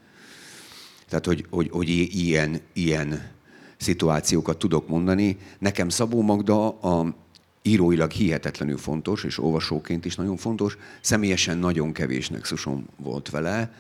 [1.09, 3.31] Tehát, hogy, hogy, hogy ilyen, ilyen
[3.77, 5.39] szituációkat tudok mondani.
[5.59, 7.15] Nekem Szabó Magda a
[7.62, 10.77] íróilag hihetetlenül fontos, és olvasóként is nagyon fontos.
[11.01, 13.73] Személyesen nagyon kevés nexusom volt vele.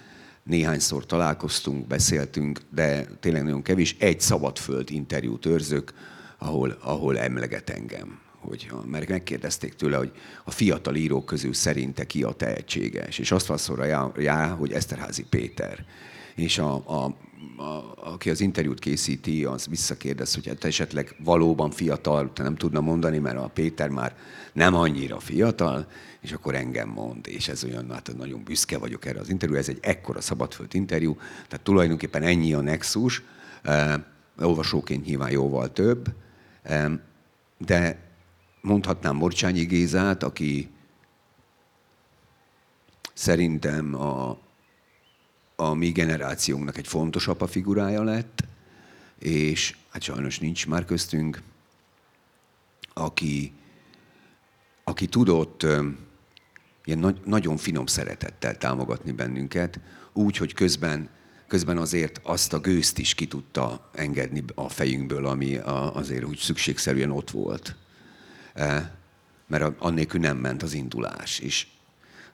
[0.42, 3.96] Néhányszor találkoztunk, beszéltünk, de tényleg nagyon kevés.
[3.98, 5.92] Egy szabadföld interjút őrzök,
[6.38, 8.18] ahol, ahol emleget engem.
[8.48, 10.12] Hogy, mert megkérdezték tőle, hogy
[10.44, 13.18] a fiatal írók közül szerinte ki a tehetséges.
[13.18, 15.84] És azt válaszolja rá, hogy Eszterházi Péter.
[16.34, 17.16] És a, a
[17.56, 22.80] a, aki az interjút készíti, az visszakérdez, hogy hát esetleg valóban fiatal, te nem tudna
[22.80, 24.16] mondani, mert a Péter már
[24.52, 25.86] nem annyira fiatal,
[26.20, 29.68] és akkor engem mond, és ez olyan, hát nagyon büszke vagyok erre az interjú, ez
[29.68, 31.16] egy ekkora szabadföld interjú,
[31.48, 33.22] tehát tulajdonképpen ennyi a nexus,
[33.62, 33.94] eh,
[34.38, 36.06] olvasóként nyilván jóval több,
[36.62, 36.90] eh,
[37.58, 38.05] de
[38.66, 40.68] mondhatnám Morcsányi Gézát, aki
[43.14, 44.38] szerintem a,
[45.56, 48.44] a mi generációnknak egy fontos apa figurája lett,
[49.18, 51.42] és hát sajnos nincs már köztünk,
[52.92, 53.52] aki,
[54.84, 55.62] aki tudott
[56.84, 59.80] ilyen nagy, nagyon finom szeretettel támogatni bennünket,
[60.12, 61.08] úgy, hogy közben,
[61.46, 65.56] közben azért azt a gőzt is ki tudta engedni a fejünkből, ami
[65.92, 67.76] azért úgy szükségszerűen ott volt.
[69.46, 71.38] Mert annélkül nem ment az indulás.
[71.38, 71.66] És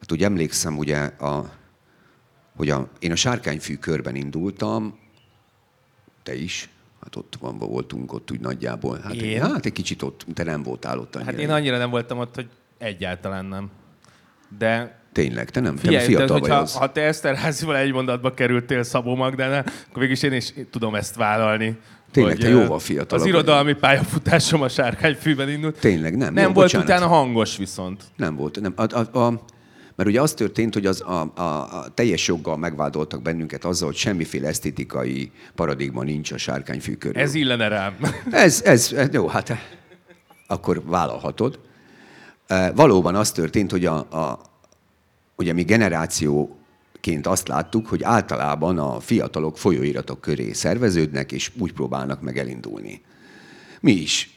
[0.00, 1.52] hát úgy emlékszem, ugye a,
[2.56, 4.98] hogy a, én a sárkányfű körben indultam,
[6.22, 6.68] te is,
[7.02, 9.00] hát ott van, voltunk ott úgy nagyjából.
[9.02, 9.40] Hát, én?
[9.40, 11.30] hát egy kicsit ott, te nem voltál ott annyira.
[11.30, 13.70] Hát én annyira nem voltam ott, hogy egyáltalán nem.
[14.58, 16.74] De Tényleg, te nem, Figyelj, te fiatal vagy az.
[16.74, 21.78] Ha te Eszterházival egy mondatba kerültél Szabó Magdánál, akkor végig én is tudom ezt vállalni.
[22.12, 23.18] Tényleg, te jóval fiatal.
[23.18, 25.79] Az irodalmi pályafutásom a sárkányfűben indult.
[25.79, 26.35] Tényleg, nem.
[26.35, 26.87] Nem jó, volt bocsánat.
[26.87, 28.03] utána hangos viszont.
[28.16, 28.61] Nem volt.
[28.61, 28.72] Nem.
[28.77, 29.42] A, a, a,
[29.96, 33.96] mert ugye az történt, hogy az a, a, a teljes joggal megvádoltak bennünket azzal, hogy
[33.96, 37.22] semmiféle esztétikai paradigma nincs a sárkányfű körül.
[37.22, 37.96] Ez illene rám.
[38.31, 39.53] Ez, ez, jó, hát
[40.46, 41.59] akkor vállalhatod.
[42.46, 44.40] E, valóban az történt, hogy a, a,
[45.37, 45.62] ugye mi
[47.02, 53.02] generációként azt láttuk, hogy általában a fiatalok folyóiratok köré szerveződnek, és úgy próbálnak meg elindulni.
[53.80, 54.36] Mi is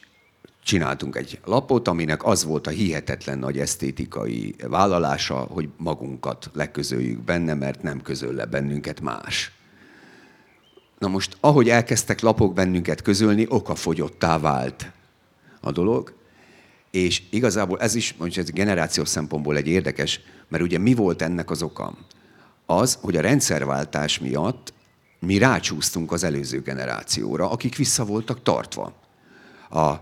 [0.64, 7.54] csináltunk egy lapot, aminek az volt a hihetetlen nagy esztétikai vállalása, hogy magunkat leközöljük benne,
[7.54, 9.52] mert nem közöl le bennünket más.
[11.00, 14.92] Na most, ahogy elkezdtek lapok bennünket közölni, okafogyottá vált
[15.62, 16.14] a dolog,
[16.92, 21.50] és igazából ez is, mondjuk ez generációs szempontból egy érdekes, mert ugye mi volt ennek
[21.50, 21.94] az oka?
[22.66, 24.74] Az, hogy a rendszerváltás miatt
[25.20, 28.94] mi rácsúsztunk az előző generációra, akik vissza voltak tartva.
[29.70, 29.94] A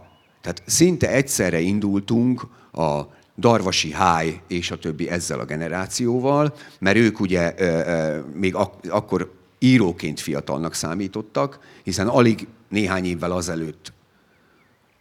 [0.42, 3.02] tehát szinte egyszerre indultunk a
[3.38, 8.88] Darvasi Háj és a többi ezzel a generációval, mert ők ugye ö, ö, még ak-
[8.88, 13.94] akkor íróként fiatalnak számítottak, hiszen alig néhány évvel azelőtt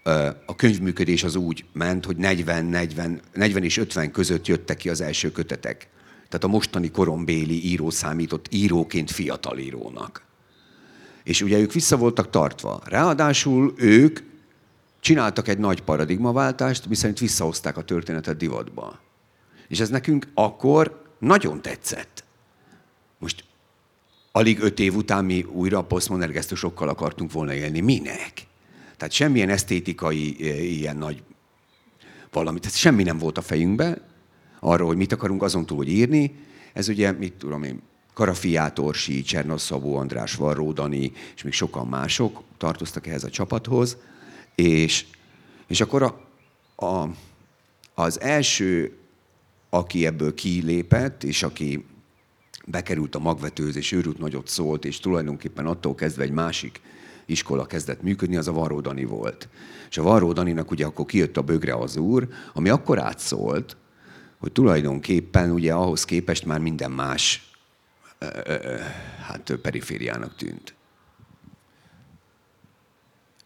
[0.02, 4.88] ö, a könyvműködés az úgy ment, hogy 40, 40, 40 és 50 között jöttek ki
[4.88, 5.88] az első kötetek.
[6.32, 10.24] Tehát a mostani korombéli író számított íróként fiatal írónak.
[11.24, 12.80] És ugye ők vissza voltak tartva.
[12.84, 14.20] Ráadásul ők
[15.00, 18.98] csináltak egy nagy paradigmaváltást, miszerint visszahozták a történetet divatba.
[19.68, 22.24] És ez nekünk akkor nagyon tetszett.
[23.18, 23.44] Most
[24.30, 27.80] alig öt év után mi újra a posztmodergesztusokkal akartunk volna élni.
[27.80, 28.46] Minek?
[28.96, 31.22] Tehát semmilyen esztétikai e, ilyen nagy
[32.30, 34.10] valami, tehát semmi nem volt a fejünkben
[34.64, 36.34] arról, hogy mit akarunk azon túl, hogy írni.
[36.72, 37.82] Ez ugye, mit tudom én,
[38.14, 43.96] Karafiát Orsi, Csernosz Szabó András, Varró Dani, és még sokan mások tartoztak ehhez a csapathoz.
[44.54, 45.06] És,
[45.66, 46.20] és akkor a,
[46.86, 47.08] a,
[47.94, 48.96] az első,
[49.70, 51.84] aki ebből kilépett, és aki
[52.66, 56.80] bekerült a magvetőz, és őrült nagyot szólt, és tulajdonképpen attól kezdve egy másik
[57.26, 59.48] iskola kezdett működni, az a Varró Dani volt.
[59.90, 63.76] És a Varró Daninak ugye akkor kijött a bögre az úr, ami akkor átszólt,
[64.42, 67.50] hogy tulajdonképpen ugye ahhoz képest már minden más
[69.26, 70.74] hát perifériának tűnt.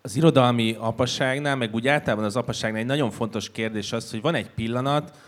[0.03, 4.35] az irodalmi apaságnál, meg úgy általában az apaságnál egy nagyon fontos kérdés az, hogy van
[4.35, 5.19] egy pillanat,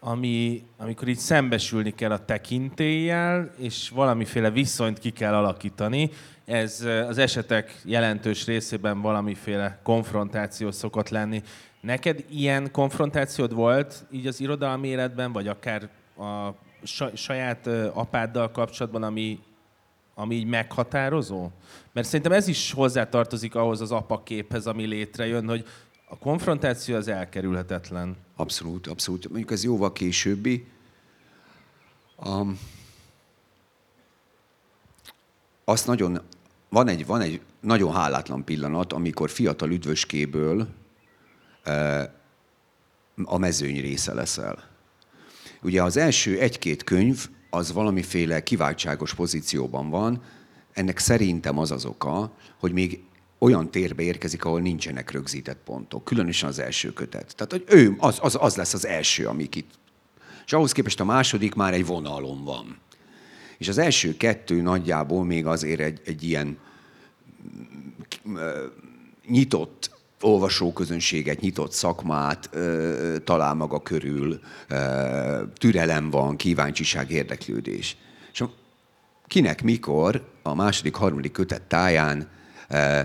[0.00, 6.10] ami, amikor így szembesülni kell a tekintéllyel, és valamiféle viszonyt ki kell alakítani.
[6.44, 11.42] Ez az esetek jelentős részében valamiféle konfrontáció szokott lenni.
[11.86, 16.50] Neked ilyen konfrontációd volt így az irodalmi életben, vagy akár a
[17.14, 19.38] saját apáddal kapcsolatban, ami,
[20.14, 21.50] ami így meghatározó?
[21.92, 25.66] Mert szerintem ez is hozzátartozik ahhoz az apaképhez, ami létrejön, hogy
[26.08, 28.16] a konfrontáció az elkerülhetetlen.
[28.36, 29.28] Abszolút, abszolút.
[29.28, 30.66] Mondjuk ez jóval későbbi.
[32.24, 32.58] Um,
[35.64, 36.20] azt nagyon,
[36.68, 40.68] van egy, van egy nagyon hálátlan pillanat, amikor fiatal üdvöskéből
[43.24, 44.68] a mezőny része leszel.
[45.62, 50.22] Ugye az első egy-két könyv az valamiféle kiváltságos pozícióban van,
[50.72, 53.02] ennek szerintem az az oka, hogy még
[53.38, 57.34] olyan térbe érkezik, ahol nincsenek rögzített pontok, különösen az első kötet.
[57.36, 59.70] Tehát, hogy ő, az, az, az lesz az első, amik itt.
[60.46, 62.78] És ahhoz képest a második már egy vonalon van.
[63.58, 66.58] És az első kettő nagyjából még azért egy, egy ilyen
[68.28, 68.36] mm,
[69.26, 77.96] nyitott olvasóközönséget, nyitott szakmát ö, talál maga körül, ö, türelem van, kíváncsiság, érdeklődés.
[78.32, 78.44] És
[79.26, 82.28] kinek mikor a második, harmadik kötet táján
[82.68, 83.00] ö,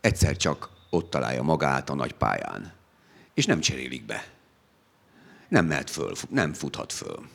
[0.00, 2.72] egyszer csak ott találja magát a nagy pályán.
[3.34, 4.24] És nem cserélik be.
[5.48, 7.26] Nem mehet föl, nem futhat föl.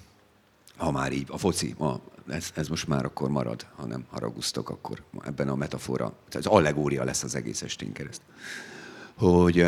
[0.77, 1.99] Ha már így, a foci, ma,
[2.29, 7.03] ez, ez most már akkor marad, ha nem haragusztok, akkor ebben a metafora, ez allegória
[7.03, 8.33] lesz az egész estén keresztül
[9.21, 9.65] hogy,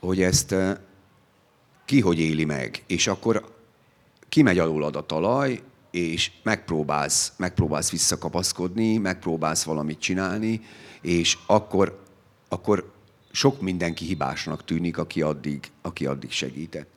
[0.00, 0.54] hogy ezt
[1.84, 3.54] ki hogy éli meg, és akkor
[4.28, 10.60] kimegy alulad a talaj, és megpróbálsz, megpróbálsz visszakapaszkodni, megpróbálsz valamit csinálni,
[11.00, 12.04] és akkor,
[12.48, 12.92] akkor
[13.32, 16.88] sok mindenki hibásnak tűnik, aki addig, aki addig segített.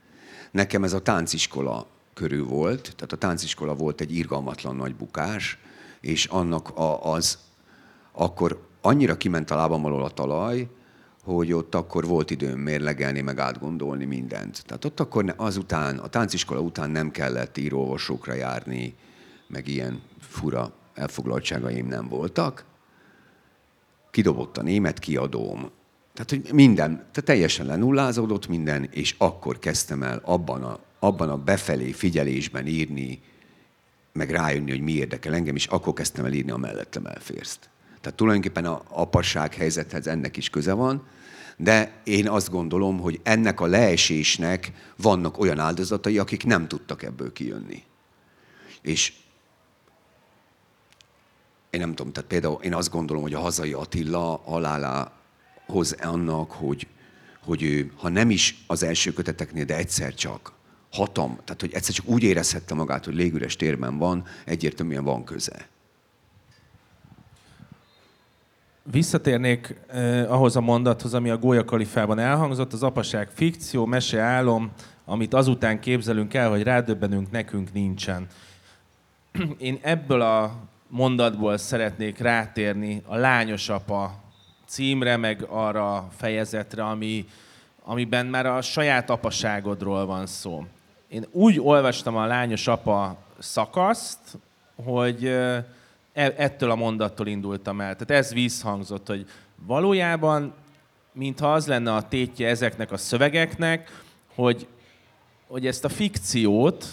[0.52, 5.58] Nekem ez a tánciskola körül volt, tehát a tánciskola volt egy irgalmatlan nagy bukás,
[6.02, 7.38] és annak a, az
[8.12, 10.68] akkor annyira kiment a lábam alól a talaj,
[11.24, 14.64] hogy ott akkor volt időm mérlegelni, meg átgondolni mindent.
[14.66, 18.96] Tehát ott akkor azután, a tánciskola után nem kellett íróolvasókra járni,
[19.48, 22.66] meg ilyen fura elfoglaltságaim nem voltak.
[24.12, 25.70] Kidobott a német kiadóm.
[26.14, 31.38] Tehát, hogy minden, tehát teljesen lenullázódott minden, és akkor kezdtem el abban a, abban a
[31.38, 33.22] befelé figyelésben írni,
[34.14, 37.71] meg rájönni, hogy mi érdekel engem, és akkor kezdtem el írni a mellettem elférzt.
[38.02, 41.04] Tehát tulajdonképpen a apasság helyzethez ennek is köze van,
[41.58, 47.34] de én azt gondolom, hogy ennek a leesésnek vannak olyan áldozatai, akik nem tudtak ebből
[47.34, 47.84] kijönni.
[48.82, 49.14] És
[51.70, 56.88] én nem tudom, tehát például én azt gondolom, hogy a hazai Attila halálához annak, hogy,
[57.44, 60.54] hogy ő, ha nem is az első köteteknél, de egyszer csak
[60.92, 65.70] hatam, tehát hogy egyszer csak úgy érezhette magát, hogy légüres térben van, egyértelműen van köze.
[68.84, 74.72] Visszatérnék eh, ahhoz a mondathoz, ami a Gólya Kalifában elhangzott, az apaság fikció, mese álom,
[75.06, 78.28] amit azután képzelünk el, hogy rádöbbenünk, nekünk nincsen.
[79.58, 80.56] Én ebből a
[80.88, 84.20] mondatból szeretnék rátérni a lányos apa
[84.66, 87.26] címre, meg arra a fejezetre, ami,
[87.84, 90.66] amiben már a saját apaságodról van szó.
[91.08, 94.38] Én úgy olvastam a lányos apa szakaszt,
[94.84, 95.64] hogy eh,
[96.14, 97.96] ettől a mondattól indultam el.
[97.96, 99.30] Tehát ez visszhangzott, hogy
[99.66, 100.54] valójában,
[101.14, 104.04] mintha az lenne a tétje ezeknek a szövegeknek,
[104.36, 104.68] hogy,
[105.48, 106.86] hogy ezt a fikciót,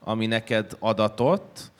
[0.00, 1.70] ami neked adatott,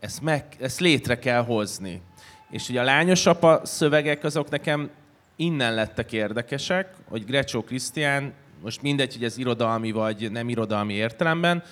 [0.00, 2.02] ezt, meg, ezt létre kell hozni.
[2.50, 4.90] És ugye a lányos apa szövegek azok nekem
[5.36, 11.62] innen lettek érdekesek, hogy Grecsó Krisztián, most mindegy, hogy ez irodalmi vagy nem irodalmi értelemben,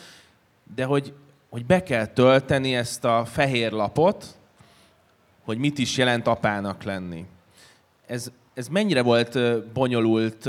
[0.75, 1.13] de hogy
[1.51, 4.27] hogy be kell tölteni ezt a fehér lapot,
[5.45, 7.25] hogy mit is jelent apának lenni.
[8.07, 10.49] Ez, ez mennyire volt bonyolult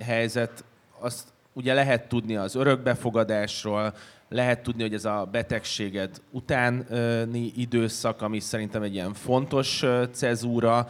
[0.00, 0.64] helyzet,
[0.98, 3.94] azt ugye lehet tudni az örökbefogadásról,
[4.28, 10.88] lehet tudni, hogy ez a betegséged utáni időszak, ami szerintem egy ilyen fontos cezúra.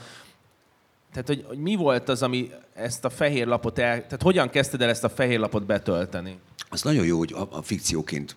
[1.13, 3.95] Tehát, hogy, hogy mi volt az, ami ezt a fehér lapot el...
[3.95, 6.39] Tehát hogyan kezdted el ezt a fehér lapot betölteni?
[6.69, 8.37] Az nagyon jó, hogy a, a fikcióként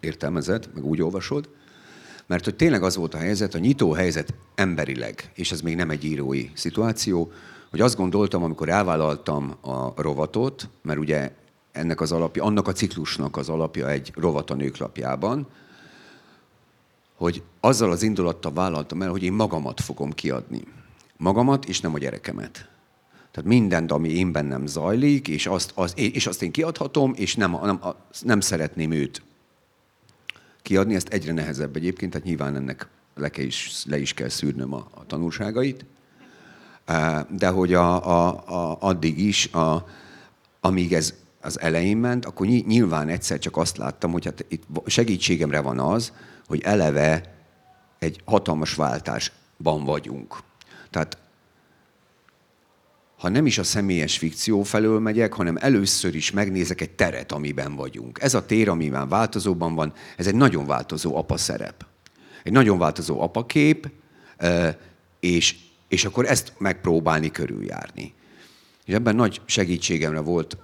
[0.00, 1.48] értelmezed, meg úgy olvasod,
[2.26, 5.90] mert hogy tényleg az volt a helyzet, a nyitó helyzet emberileg, és ez még nem
[5.90, 7.32] egy írói szituáció,
[7.70, 11.32] hogy azt gondoltam, amikor elvállaltam a rovatot, mert ugye
[11.72, 15.46] ennek az alapja, annak a ciklusnak az alapja egy rovat a nőklapjában,
[17.16, 20.62] hogy azzal az indulattal vállaltam el, hogy én magamat fogom kiadni.
[21.16, 22.68] magamat, és nem a gyerekemet.
[23.30, 27.50] Tehát mindent, ami én bennem zajlik, és azt, az, és azt én kiadhatom, és nem,
[27.62, 27.80] nem,
[28.20, 29.22] nem szeretném őt
[30.66, 34.88] kiadni, ezt egyre nehezebb egyébként, tehát nyilván ennek le, is, le is kell szűrnöm a,
[34.94, 35.84] a tanulságait.
[37.30, 39.86] De hogy a, a, a, addig is, a,
[40.60, 45.60] amíg ez az elején ment, akkor nyilván egyszer csak azt láttam, hogy hát itt segítségemre
[45.60, 46.12] van az,
[46.46, 47.34] hogy eleve
[47.98, 50.36] egy hatalmas váltásban vagyunk.
[50.90, 51.18] Tehát
[53.16, 57.74] ha nem is a személyes fikció felől megyek, hanem először is megnézek egy teret, amiben
[57.74, 58.18] vagyunk.
[58.22, 61.86] Ez a tér, amiben változóban van, ez egy nagyon változó apa szerep.
[62.42, 63.90] Egy nagyon változó apakép,
[65.20, 65.56] és,
[65.88, 68.14] és akkor ezt megpróbálni körüljárni.
[68.84, 70.56] És ebben nagy segítségemre volt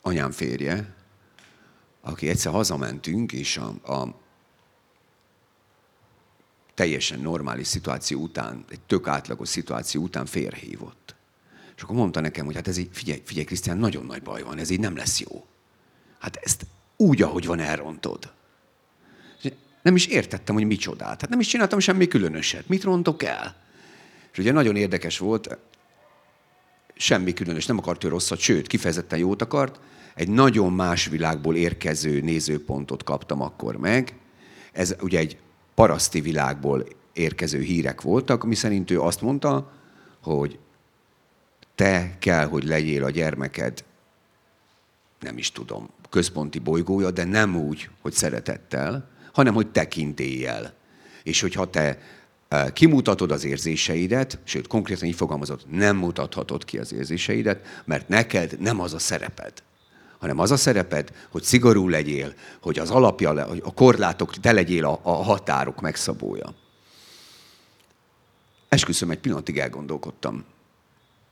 [0.00, 0.94] anyám férje,
[2.00, 4.18] aki egyszer hazamentünk, és a, a
[6.74, 11.14] teljesen normális szituáció után, egy tök átlagos szituáció után félrehívott.
[11.80, 14.58] És akkor mondta nekem, hogy hát ez így, figyelj, figyelj Krisztián, nagyon nagy baj van,
[14.58, 15.44] ez így nem lesz jó.
[16.18, 16.66] Hát ezt
[16.96, 18.32] úgy, ahogy van, elrontod.
[19.42, 19.52] És
[19.82, 21.20] nem is értettem, hogy micsodát.
[21.20, 22.68] Hát nem is csináltam semmi különöset.
[22.68, 23.56] Mit rontok el?
[24.32, 25.58] És ugye nagyon érdekes volt,
[26.94, 29.80] semmi különös, nem akart ő rosszat, sőt, kifejezetten jót akart.
[30.14, 34.14] Egy nagyon más világból érkező nézőpontot kaptam akkor meg.
[34.72, 35.38] Ez ugye egy
[35.74, 39.72] paraszti világból érkező hírek voltak, ami szerint ő azt mondta,
[40.22, 40.58] hogy
[41.74, 43.84] te kell, hogy legyél a gyermeked,
[45.20, 50.74] nem is tudom, központi bolygója, de nem úgy, hogy szeretettel, hanem hogy tekintéllyel.
[51.22, 51.98] És hogyha te
[52.48, 58.60] e, kimutatod az érzéseidet, sőt, konkrétan így fogalmazott, nem mutathatod ki az érzéseidet, mert neked
[58.60, 59.52] nem az a szereped
[60.20, 63.30] hanem az a szereped, hogy szigorú legyél, hogy az alapja,
[63.62, 66.54] a korlátok, te legyél a, a határok megszabója.
[68.68, 70.44] Esküszöm, egy pillanatig elgondolkodtam.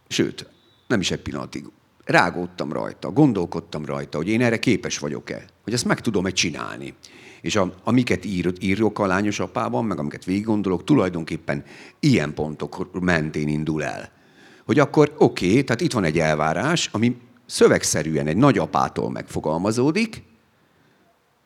[0.09, 0.47] Sőt,
[0.87, 1.65] nem is egy pillanatig.
[2.05, 6.95] Rágódtam rajta, gondolkodtam rajta, hogy én erre képes vagyok-e, hogy ezt meg tudom-e csinálni.
[7.41, 11.65] És a, amiket ír, írok a lányos apában, meg amiket végig gondolok, tulajdonképpen
[12.01, 14.11] ilyen pontok mentén indul el.
[14.65, 20.23] Hogy akkor oké, okay, tehát itt van egy elvárás, ami szövegszerűen egy nagyapától megfogalmazódik,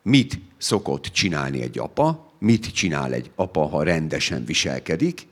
[0.02, 5.26] mit szokott csinálni egy apa, mit csinál egy apa, ha rendesen viselkedik,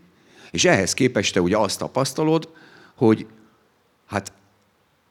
[0.51, 2.49] és ehhez képest te ugye azt tapasztalod,
[3.01, 3.27] hogy
[4.07, 4.33] hát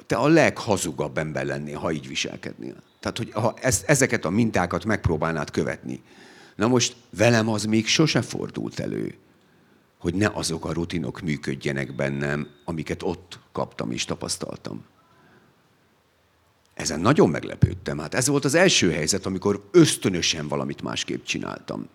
[0.05, 2.75] te a leghazugabb ember lennél, ha így viselkednél.
[2.99, 6.01] Tehát, hogy ha ezt, ezeket a mintákat megpróbálnád követni.
[6.55, 9.15] Na most velem az még sose fordult elő,
[9.97, 14.85] hogy ne azok a rutinok működjenek bennem, amiket ott kaptam és tapasztaltam.
[16.73, 17.97] Ezen nagyon meglepődtem.
[17.97, 21.89] Hát ez volt az első helyzet, amikor ösztönösen valamit másképp csináltam.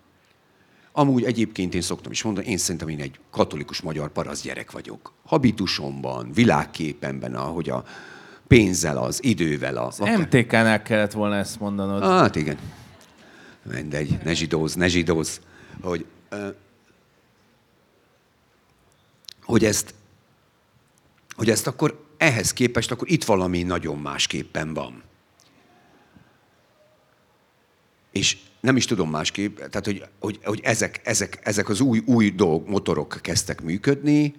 [0.97, 5.13] Amúgy egyébként én szoktam is mondani, én szerintem én egy katolikus magyar parasz gyerek vagyok.
[5.25, 7.85] Habitusomban, világképemben, ahogy a
[8.47, 9.77] pénzzel, az idővel.
[9.77, 12.03] A, az MTK-nál kellett volna ezt mondanod.
[12.03, 12.59] Hát igen.
[13.63, 15.41] Mindegy, ne zsidóz, ne zsidóz.
[15.83, 16.07] Hogy,
[19.43, 19.95] hogy ezt,
[21.37, 25.03] hogy ezt akkor ehhez képest akkor itt valami nagyon másképpen van.
[28.11, 32.31] És nem is tudom másképp, tehát hogy, hogy, hogy ezek, ezek, ezek az új, új
[32.31, 34.35] dolg, motorok kezdtek működni,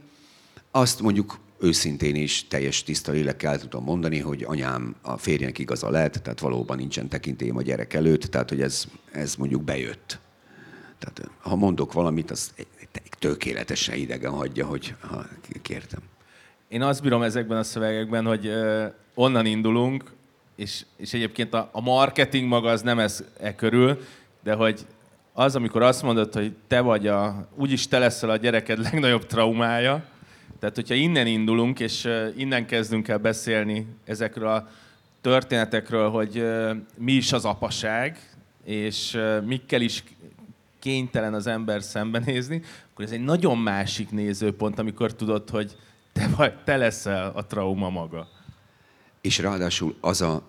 [0.72, 6.14] azt mondjuk őszintén is teljes tiszta lélekkel tudom mondani, hogy anyám a férjének igaza lett,
[6.14, 10.20] tehát valóban nincsen tekintélyem a gyerek előtt, tehát hogy ez, ez mondjuk bejött.
[11.00, 12.54] Tehát ha mondok valamit, az
[13.20, 15.26] tökéletesen idegen hagyja, hogy ha
[15.62, 16.00] kértem.
[16.68, 18.50] Én azt bírom ezekben a szövegekben, hogy
[19.14, 20.15] onnan indulunk,
[20.56, 24.00] és, és egyébként a, a marketing maga az nem ez e körül,
[24.44, 24.86] de hogy
[25.34, 30.06] az, amikor azt mondod, hogy te vagy a, úgyis te leszel a gyereked legnagyobb traumája,
[30.60, 34.70] tehát hogyha innen indulunk, és innen kezdünk el beszélni ezekről a
[35.22, 36.46] történetekről, hogy
[36.98, 38.20] mi is az apaság,
[38.64, 40.04] és mikkel is
[40.80, 45.76] kénytelen az ember szembenézni, akkor ez egy nagyon másik nézőpont, amikor tudod, hogy
[46.14, 48.28] te, vagy, te leszel a trauma maga.
[49.26, 50.44] És ráadásul az a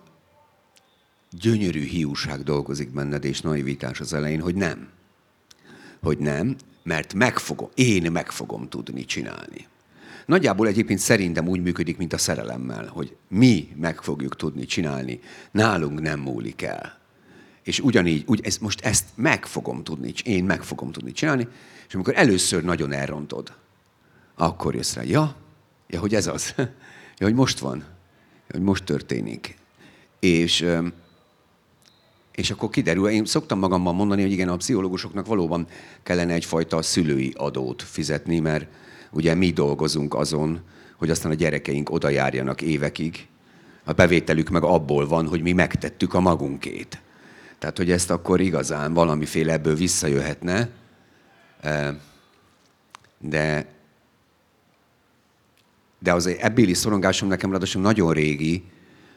[1.31, 4.89] gyönyörű hiúság dolgozik benned, és naivitás az elején, hogy nem.
[6.01, 9.67] Hogy nem, mert megfogom, én meg fogom tudni csinálni.
[10.25, 15.19] Nagyjából egyébként szerintem úgy működik, mint a szerelemmel, hogy mi meg fogjuk tudni csinálni,
[15.51, 16.99] nálunk nem múlik el.
[17.63, 21.47] És ugyanígy, úgy, ez, most ezt meg fogom tudni, én meg fogom tudni csinálni,
[21.87, 23.53] és amikor először nagyon elrontod,
[24.35, 25.35] akkor jössz rá, ja,
[25.87, 26.53] ja, hogy ez az,
[27.17, 27.95] ja, hogy most van,
[28.49, 29.57] hogy most történik.
[30.19, 30.69] És
[32.31, 35.67] és akkor kiderül, én szoktam magamban mondani, hogy igen, a pszichológusoknak valóban
[36.03, 38.67] kellene egyfajta szülői adót fizetni, mert,
[39.11, 40.61] ugye mi dolgozunk azon,
[40.95, 43.27] hogy aztán a gyerekeink oda járjanak évekig,
[43.83, 47.01] a bevételük meg abból van, hogy mi megtettük a magunkét.
[47.59, 50.69] Tehát, hogy ezt akkor igazán valamiféle ebből visszajöhetne,
[53.19, 53.65] de,
[55.99, 58.63] de az ebbéli szorongásom nekem ráadásul nagyon régi,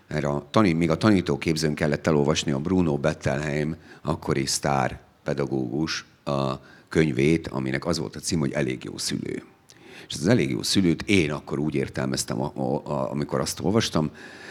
[0.09, 6.53] mert a, tanít, még a tanítóképzőn kellett elolvasni a Bruno Bettelheim, akkori sztár pedagógus a
[6.89, 9.43] könyvét, aminek az volt a cím, hogy Elég jó szülő.
[10.09, 12.41] És az elég jó szülőt én akkor úgy értelmeztem,
[13.11, 14.11] amikor azt olvastam,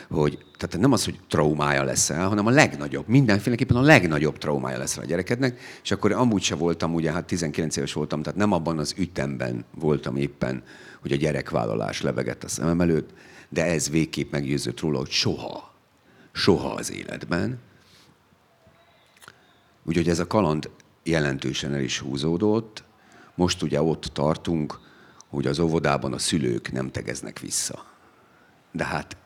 [0.10, 4.78] hogy tehát nem az, hogy traumája lesz el, hanem a legnagyobb, mindenféleképpen a legnagyobb traumája
[4.78, 8.52] lesz a gyerekednek, és akkor amúgy se voltam, ugye hát 19 éves voltam, tehát nem
[8.52, 10.64] abban az ütemben voltam éppen,
[11.02, 13.10] hogy a gyerekvállalás lebegett a szemem előtt,
[13.50, 15.74] de ez végképp meggyőzött róla, hogy soha,
[16.32, 17.60] soha az életben.
[19.84, 20.70] Úgyhogy ez a kaland
[21.04, 22.84] jelentősen el is húzódott.
[23.36, 24.80] Most ugye ott tartunk,
[25.30, 27.86] hogy az óvodában a szülők nem tegeznek vissza.
[28.72, 29.18] De hát,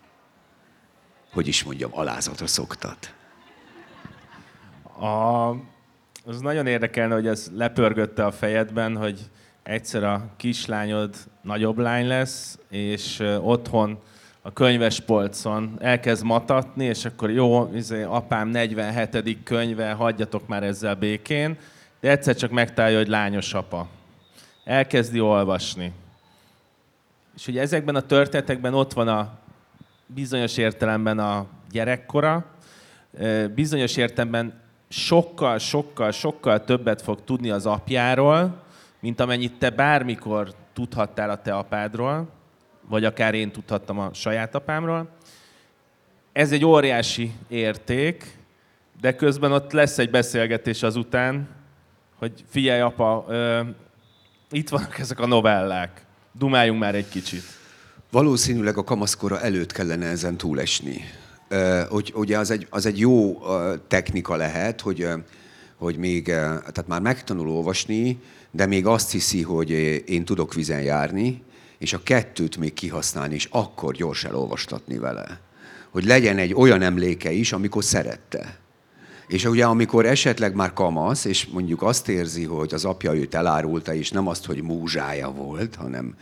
[1.31, 3.13] hogy is mondjam, alázatra szoktat.
[4.99, 5.49] A,
[6.25, 9.29] az nagyon érdekelne, hogy ez lepörgötte a fejedben, hogy
[9.63, 13.99] egyszer a kislányod nagyobb lány lesz, és otthon
[14.41, 19.43] a könyves polcon elkezd matatni, és akkor jó, izé, apám 47.
[19.43, 21.57] könyve, hagyjatok már ezzel békén,
[21.99, 23.87] de egyszer csak megtalálja, hogy lányos apa.
[24.63, 25.93] Elkezdi olvasni.
[27.35, 29.37] És ugye ezekben a történetekben ott van a
[30.05, 32.45] bizonyos értelemben a gyerekkora,
[33.55, 38.61] bizonyos értelemben sokkal, sokkal, sokkal többet fog tudni az apjáról,
[38.99, 42.29] mint amennyit te bármikor tudhattál a te apádról,
[42.89, 45.09] vagy akár én tudhattam a saját apámról.
[46.31, 48.37] Ez egy óriási érték,
[49.01, 51.47] de közben ott lesz egy beszélgetés azután,
[52.15, 53.25] hogy figyelj apa,
[54.53, 56.01] itt vannak ezek a novellák,
[56.31, 57.43] dumáljunk már egy kicsit.
[58.11, 61.01] Valószínűleg a kamaszkora előtt kellene ezen túlesni.
[61.89, 63.41] Hogy, ugye az egy, az egy jó
[63.87, 65.07] technika lehet, hogy,
[65.75, 68.19] hogy még, tehát már megtanul olvasni,
[68.51, 69.69] de még azt hiszi, hogy
[70.05, 71.43] én tudok vizen járni,
[71.77, 75.39] és a kettőt még kihasználni, és akkor gyors elolvastatni vele.
[75.89, 78.57] Hogy legyen egy olyan emléke is, amikor szerette.
[79.27, 83.93] És ugye amikor esetleg már kamasz, és mondjuk azt érzi, hogy az apja őt elárulta,
[83.93, 86.15] és nem azt, hogy múzsája volt, hanem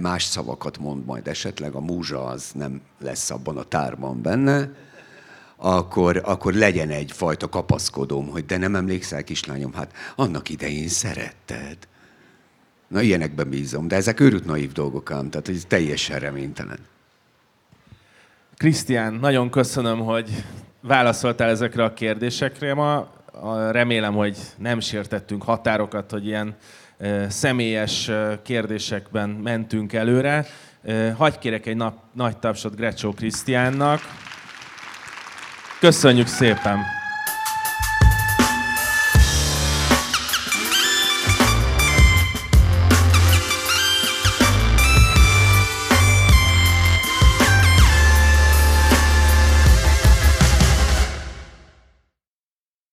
[0.00, 4.70] más szavakat mond majd esetleg, a múzsa az nem lesz abban a tárban benne,
[5.56, 11.76] akkor, akkor legyen egyfajta kapaszkodóm, hogy de nem emlékszel, kislányom, hát annak idején szeretted.
[12.88, 16.78] Na, ilyenekben bízom, de ezek őrült naív dolgok ám, tehát ez teljesen reménytelen.
[18.56, 20.44] Krisztián, nagyon köszönöm, hogy
[20.80, 23.08] válaszoltál ezekre a kérdésekre ma.
[23.70, 26.56] Remélem, hogy nem sértettünk határokat, hogy ilyen
[27.28, 28.10] személyes
[28.42, 30.46] kérdésekben mentünk előre.
[31.16, 34.00] Hagy kérek egy nap, nagy tapsot Grecsó Krisztiánnak.
[35.80, 36.97] Köszönjük szépen!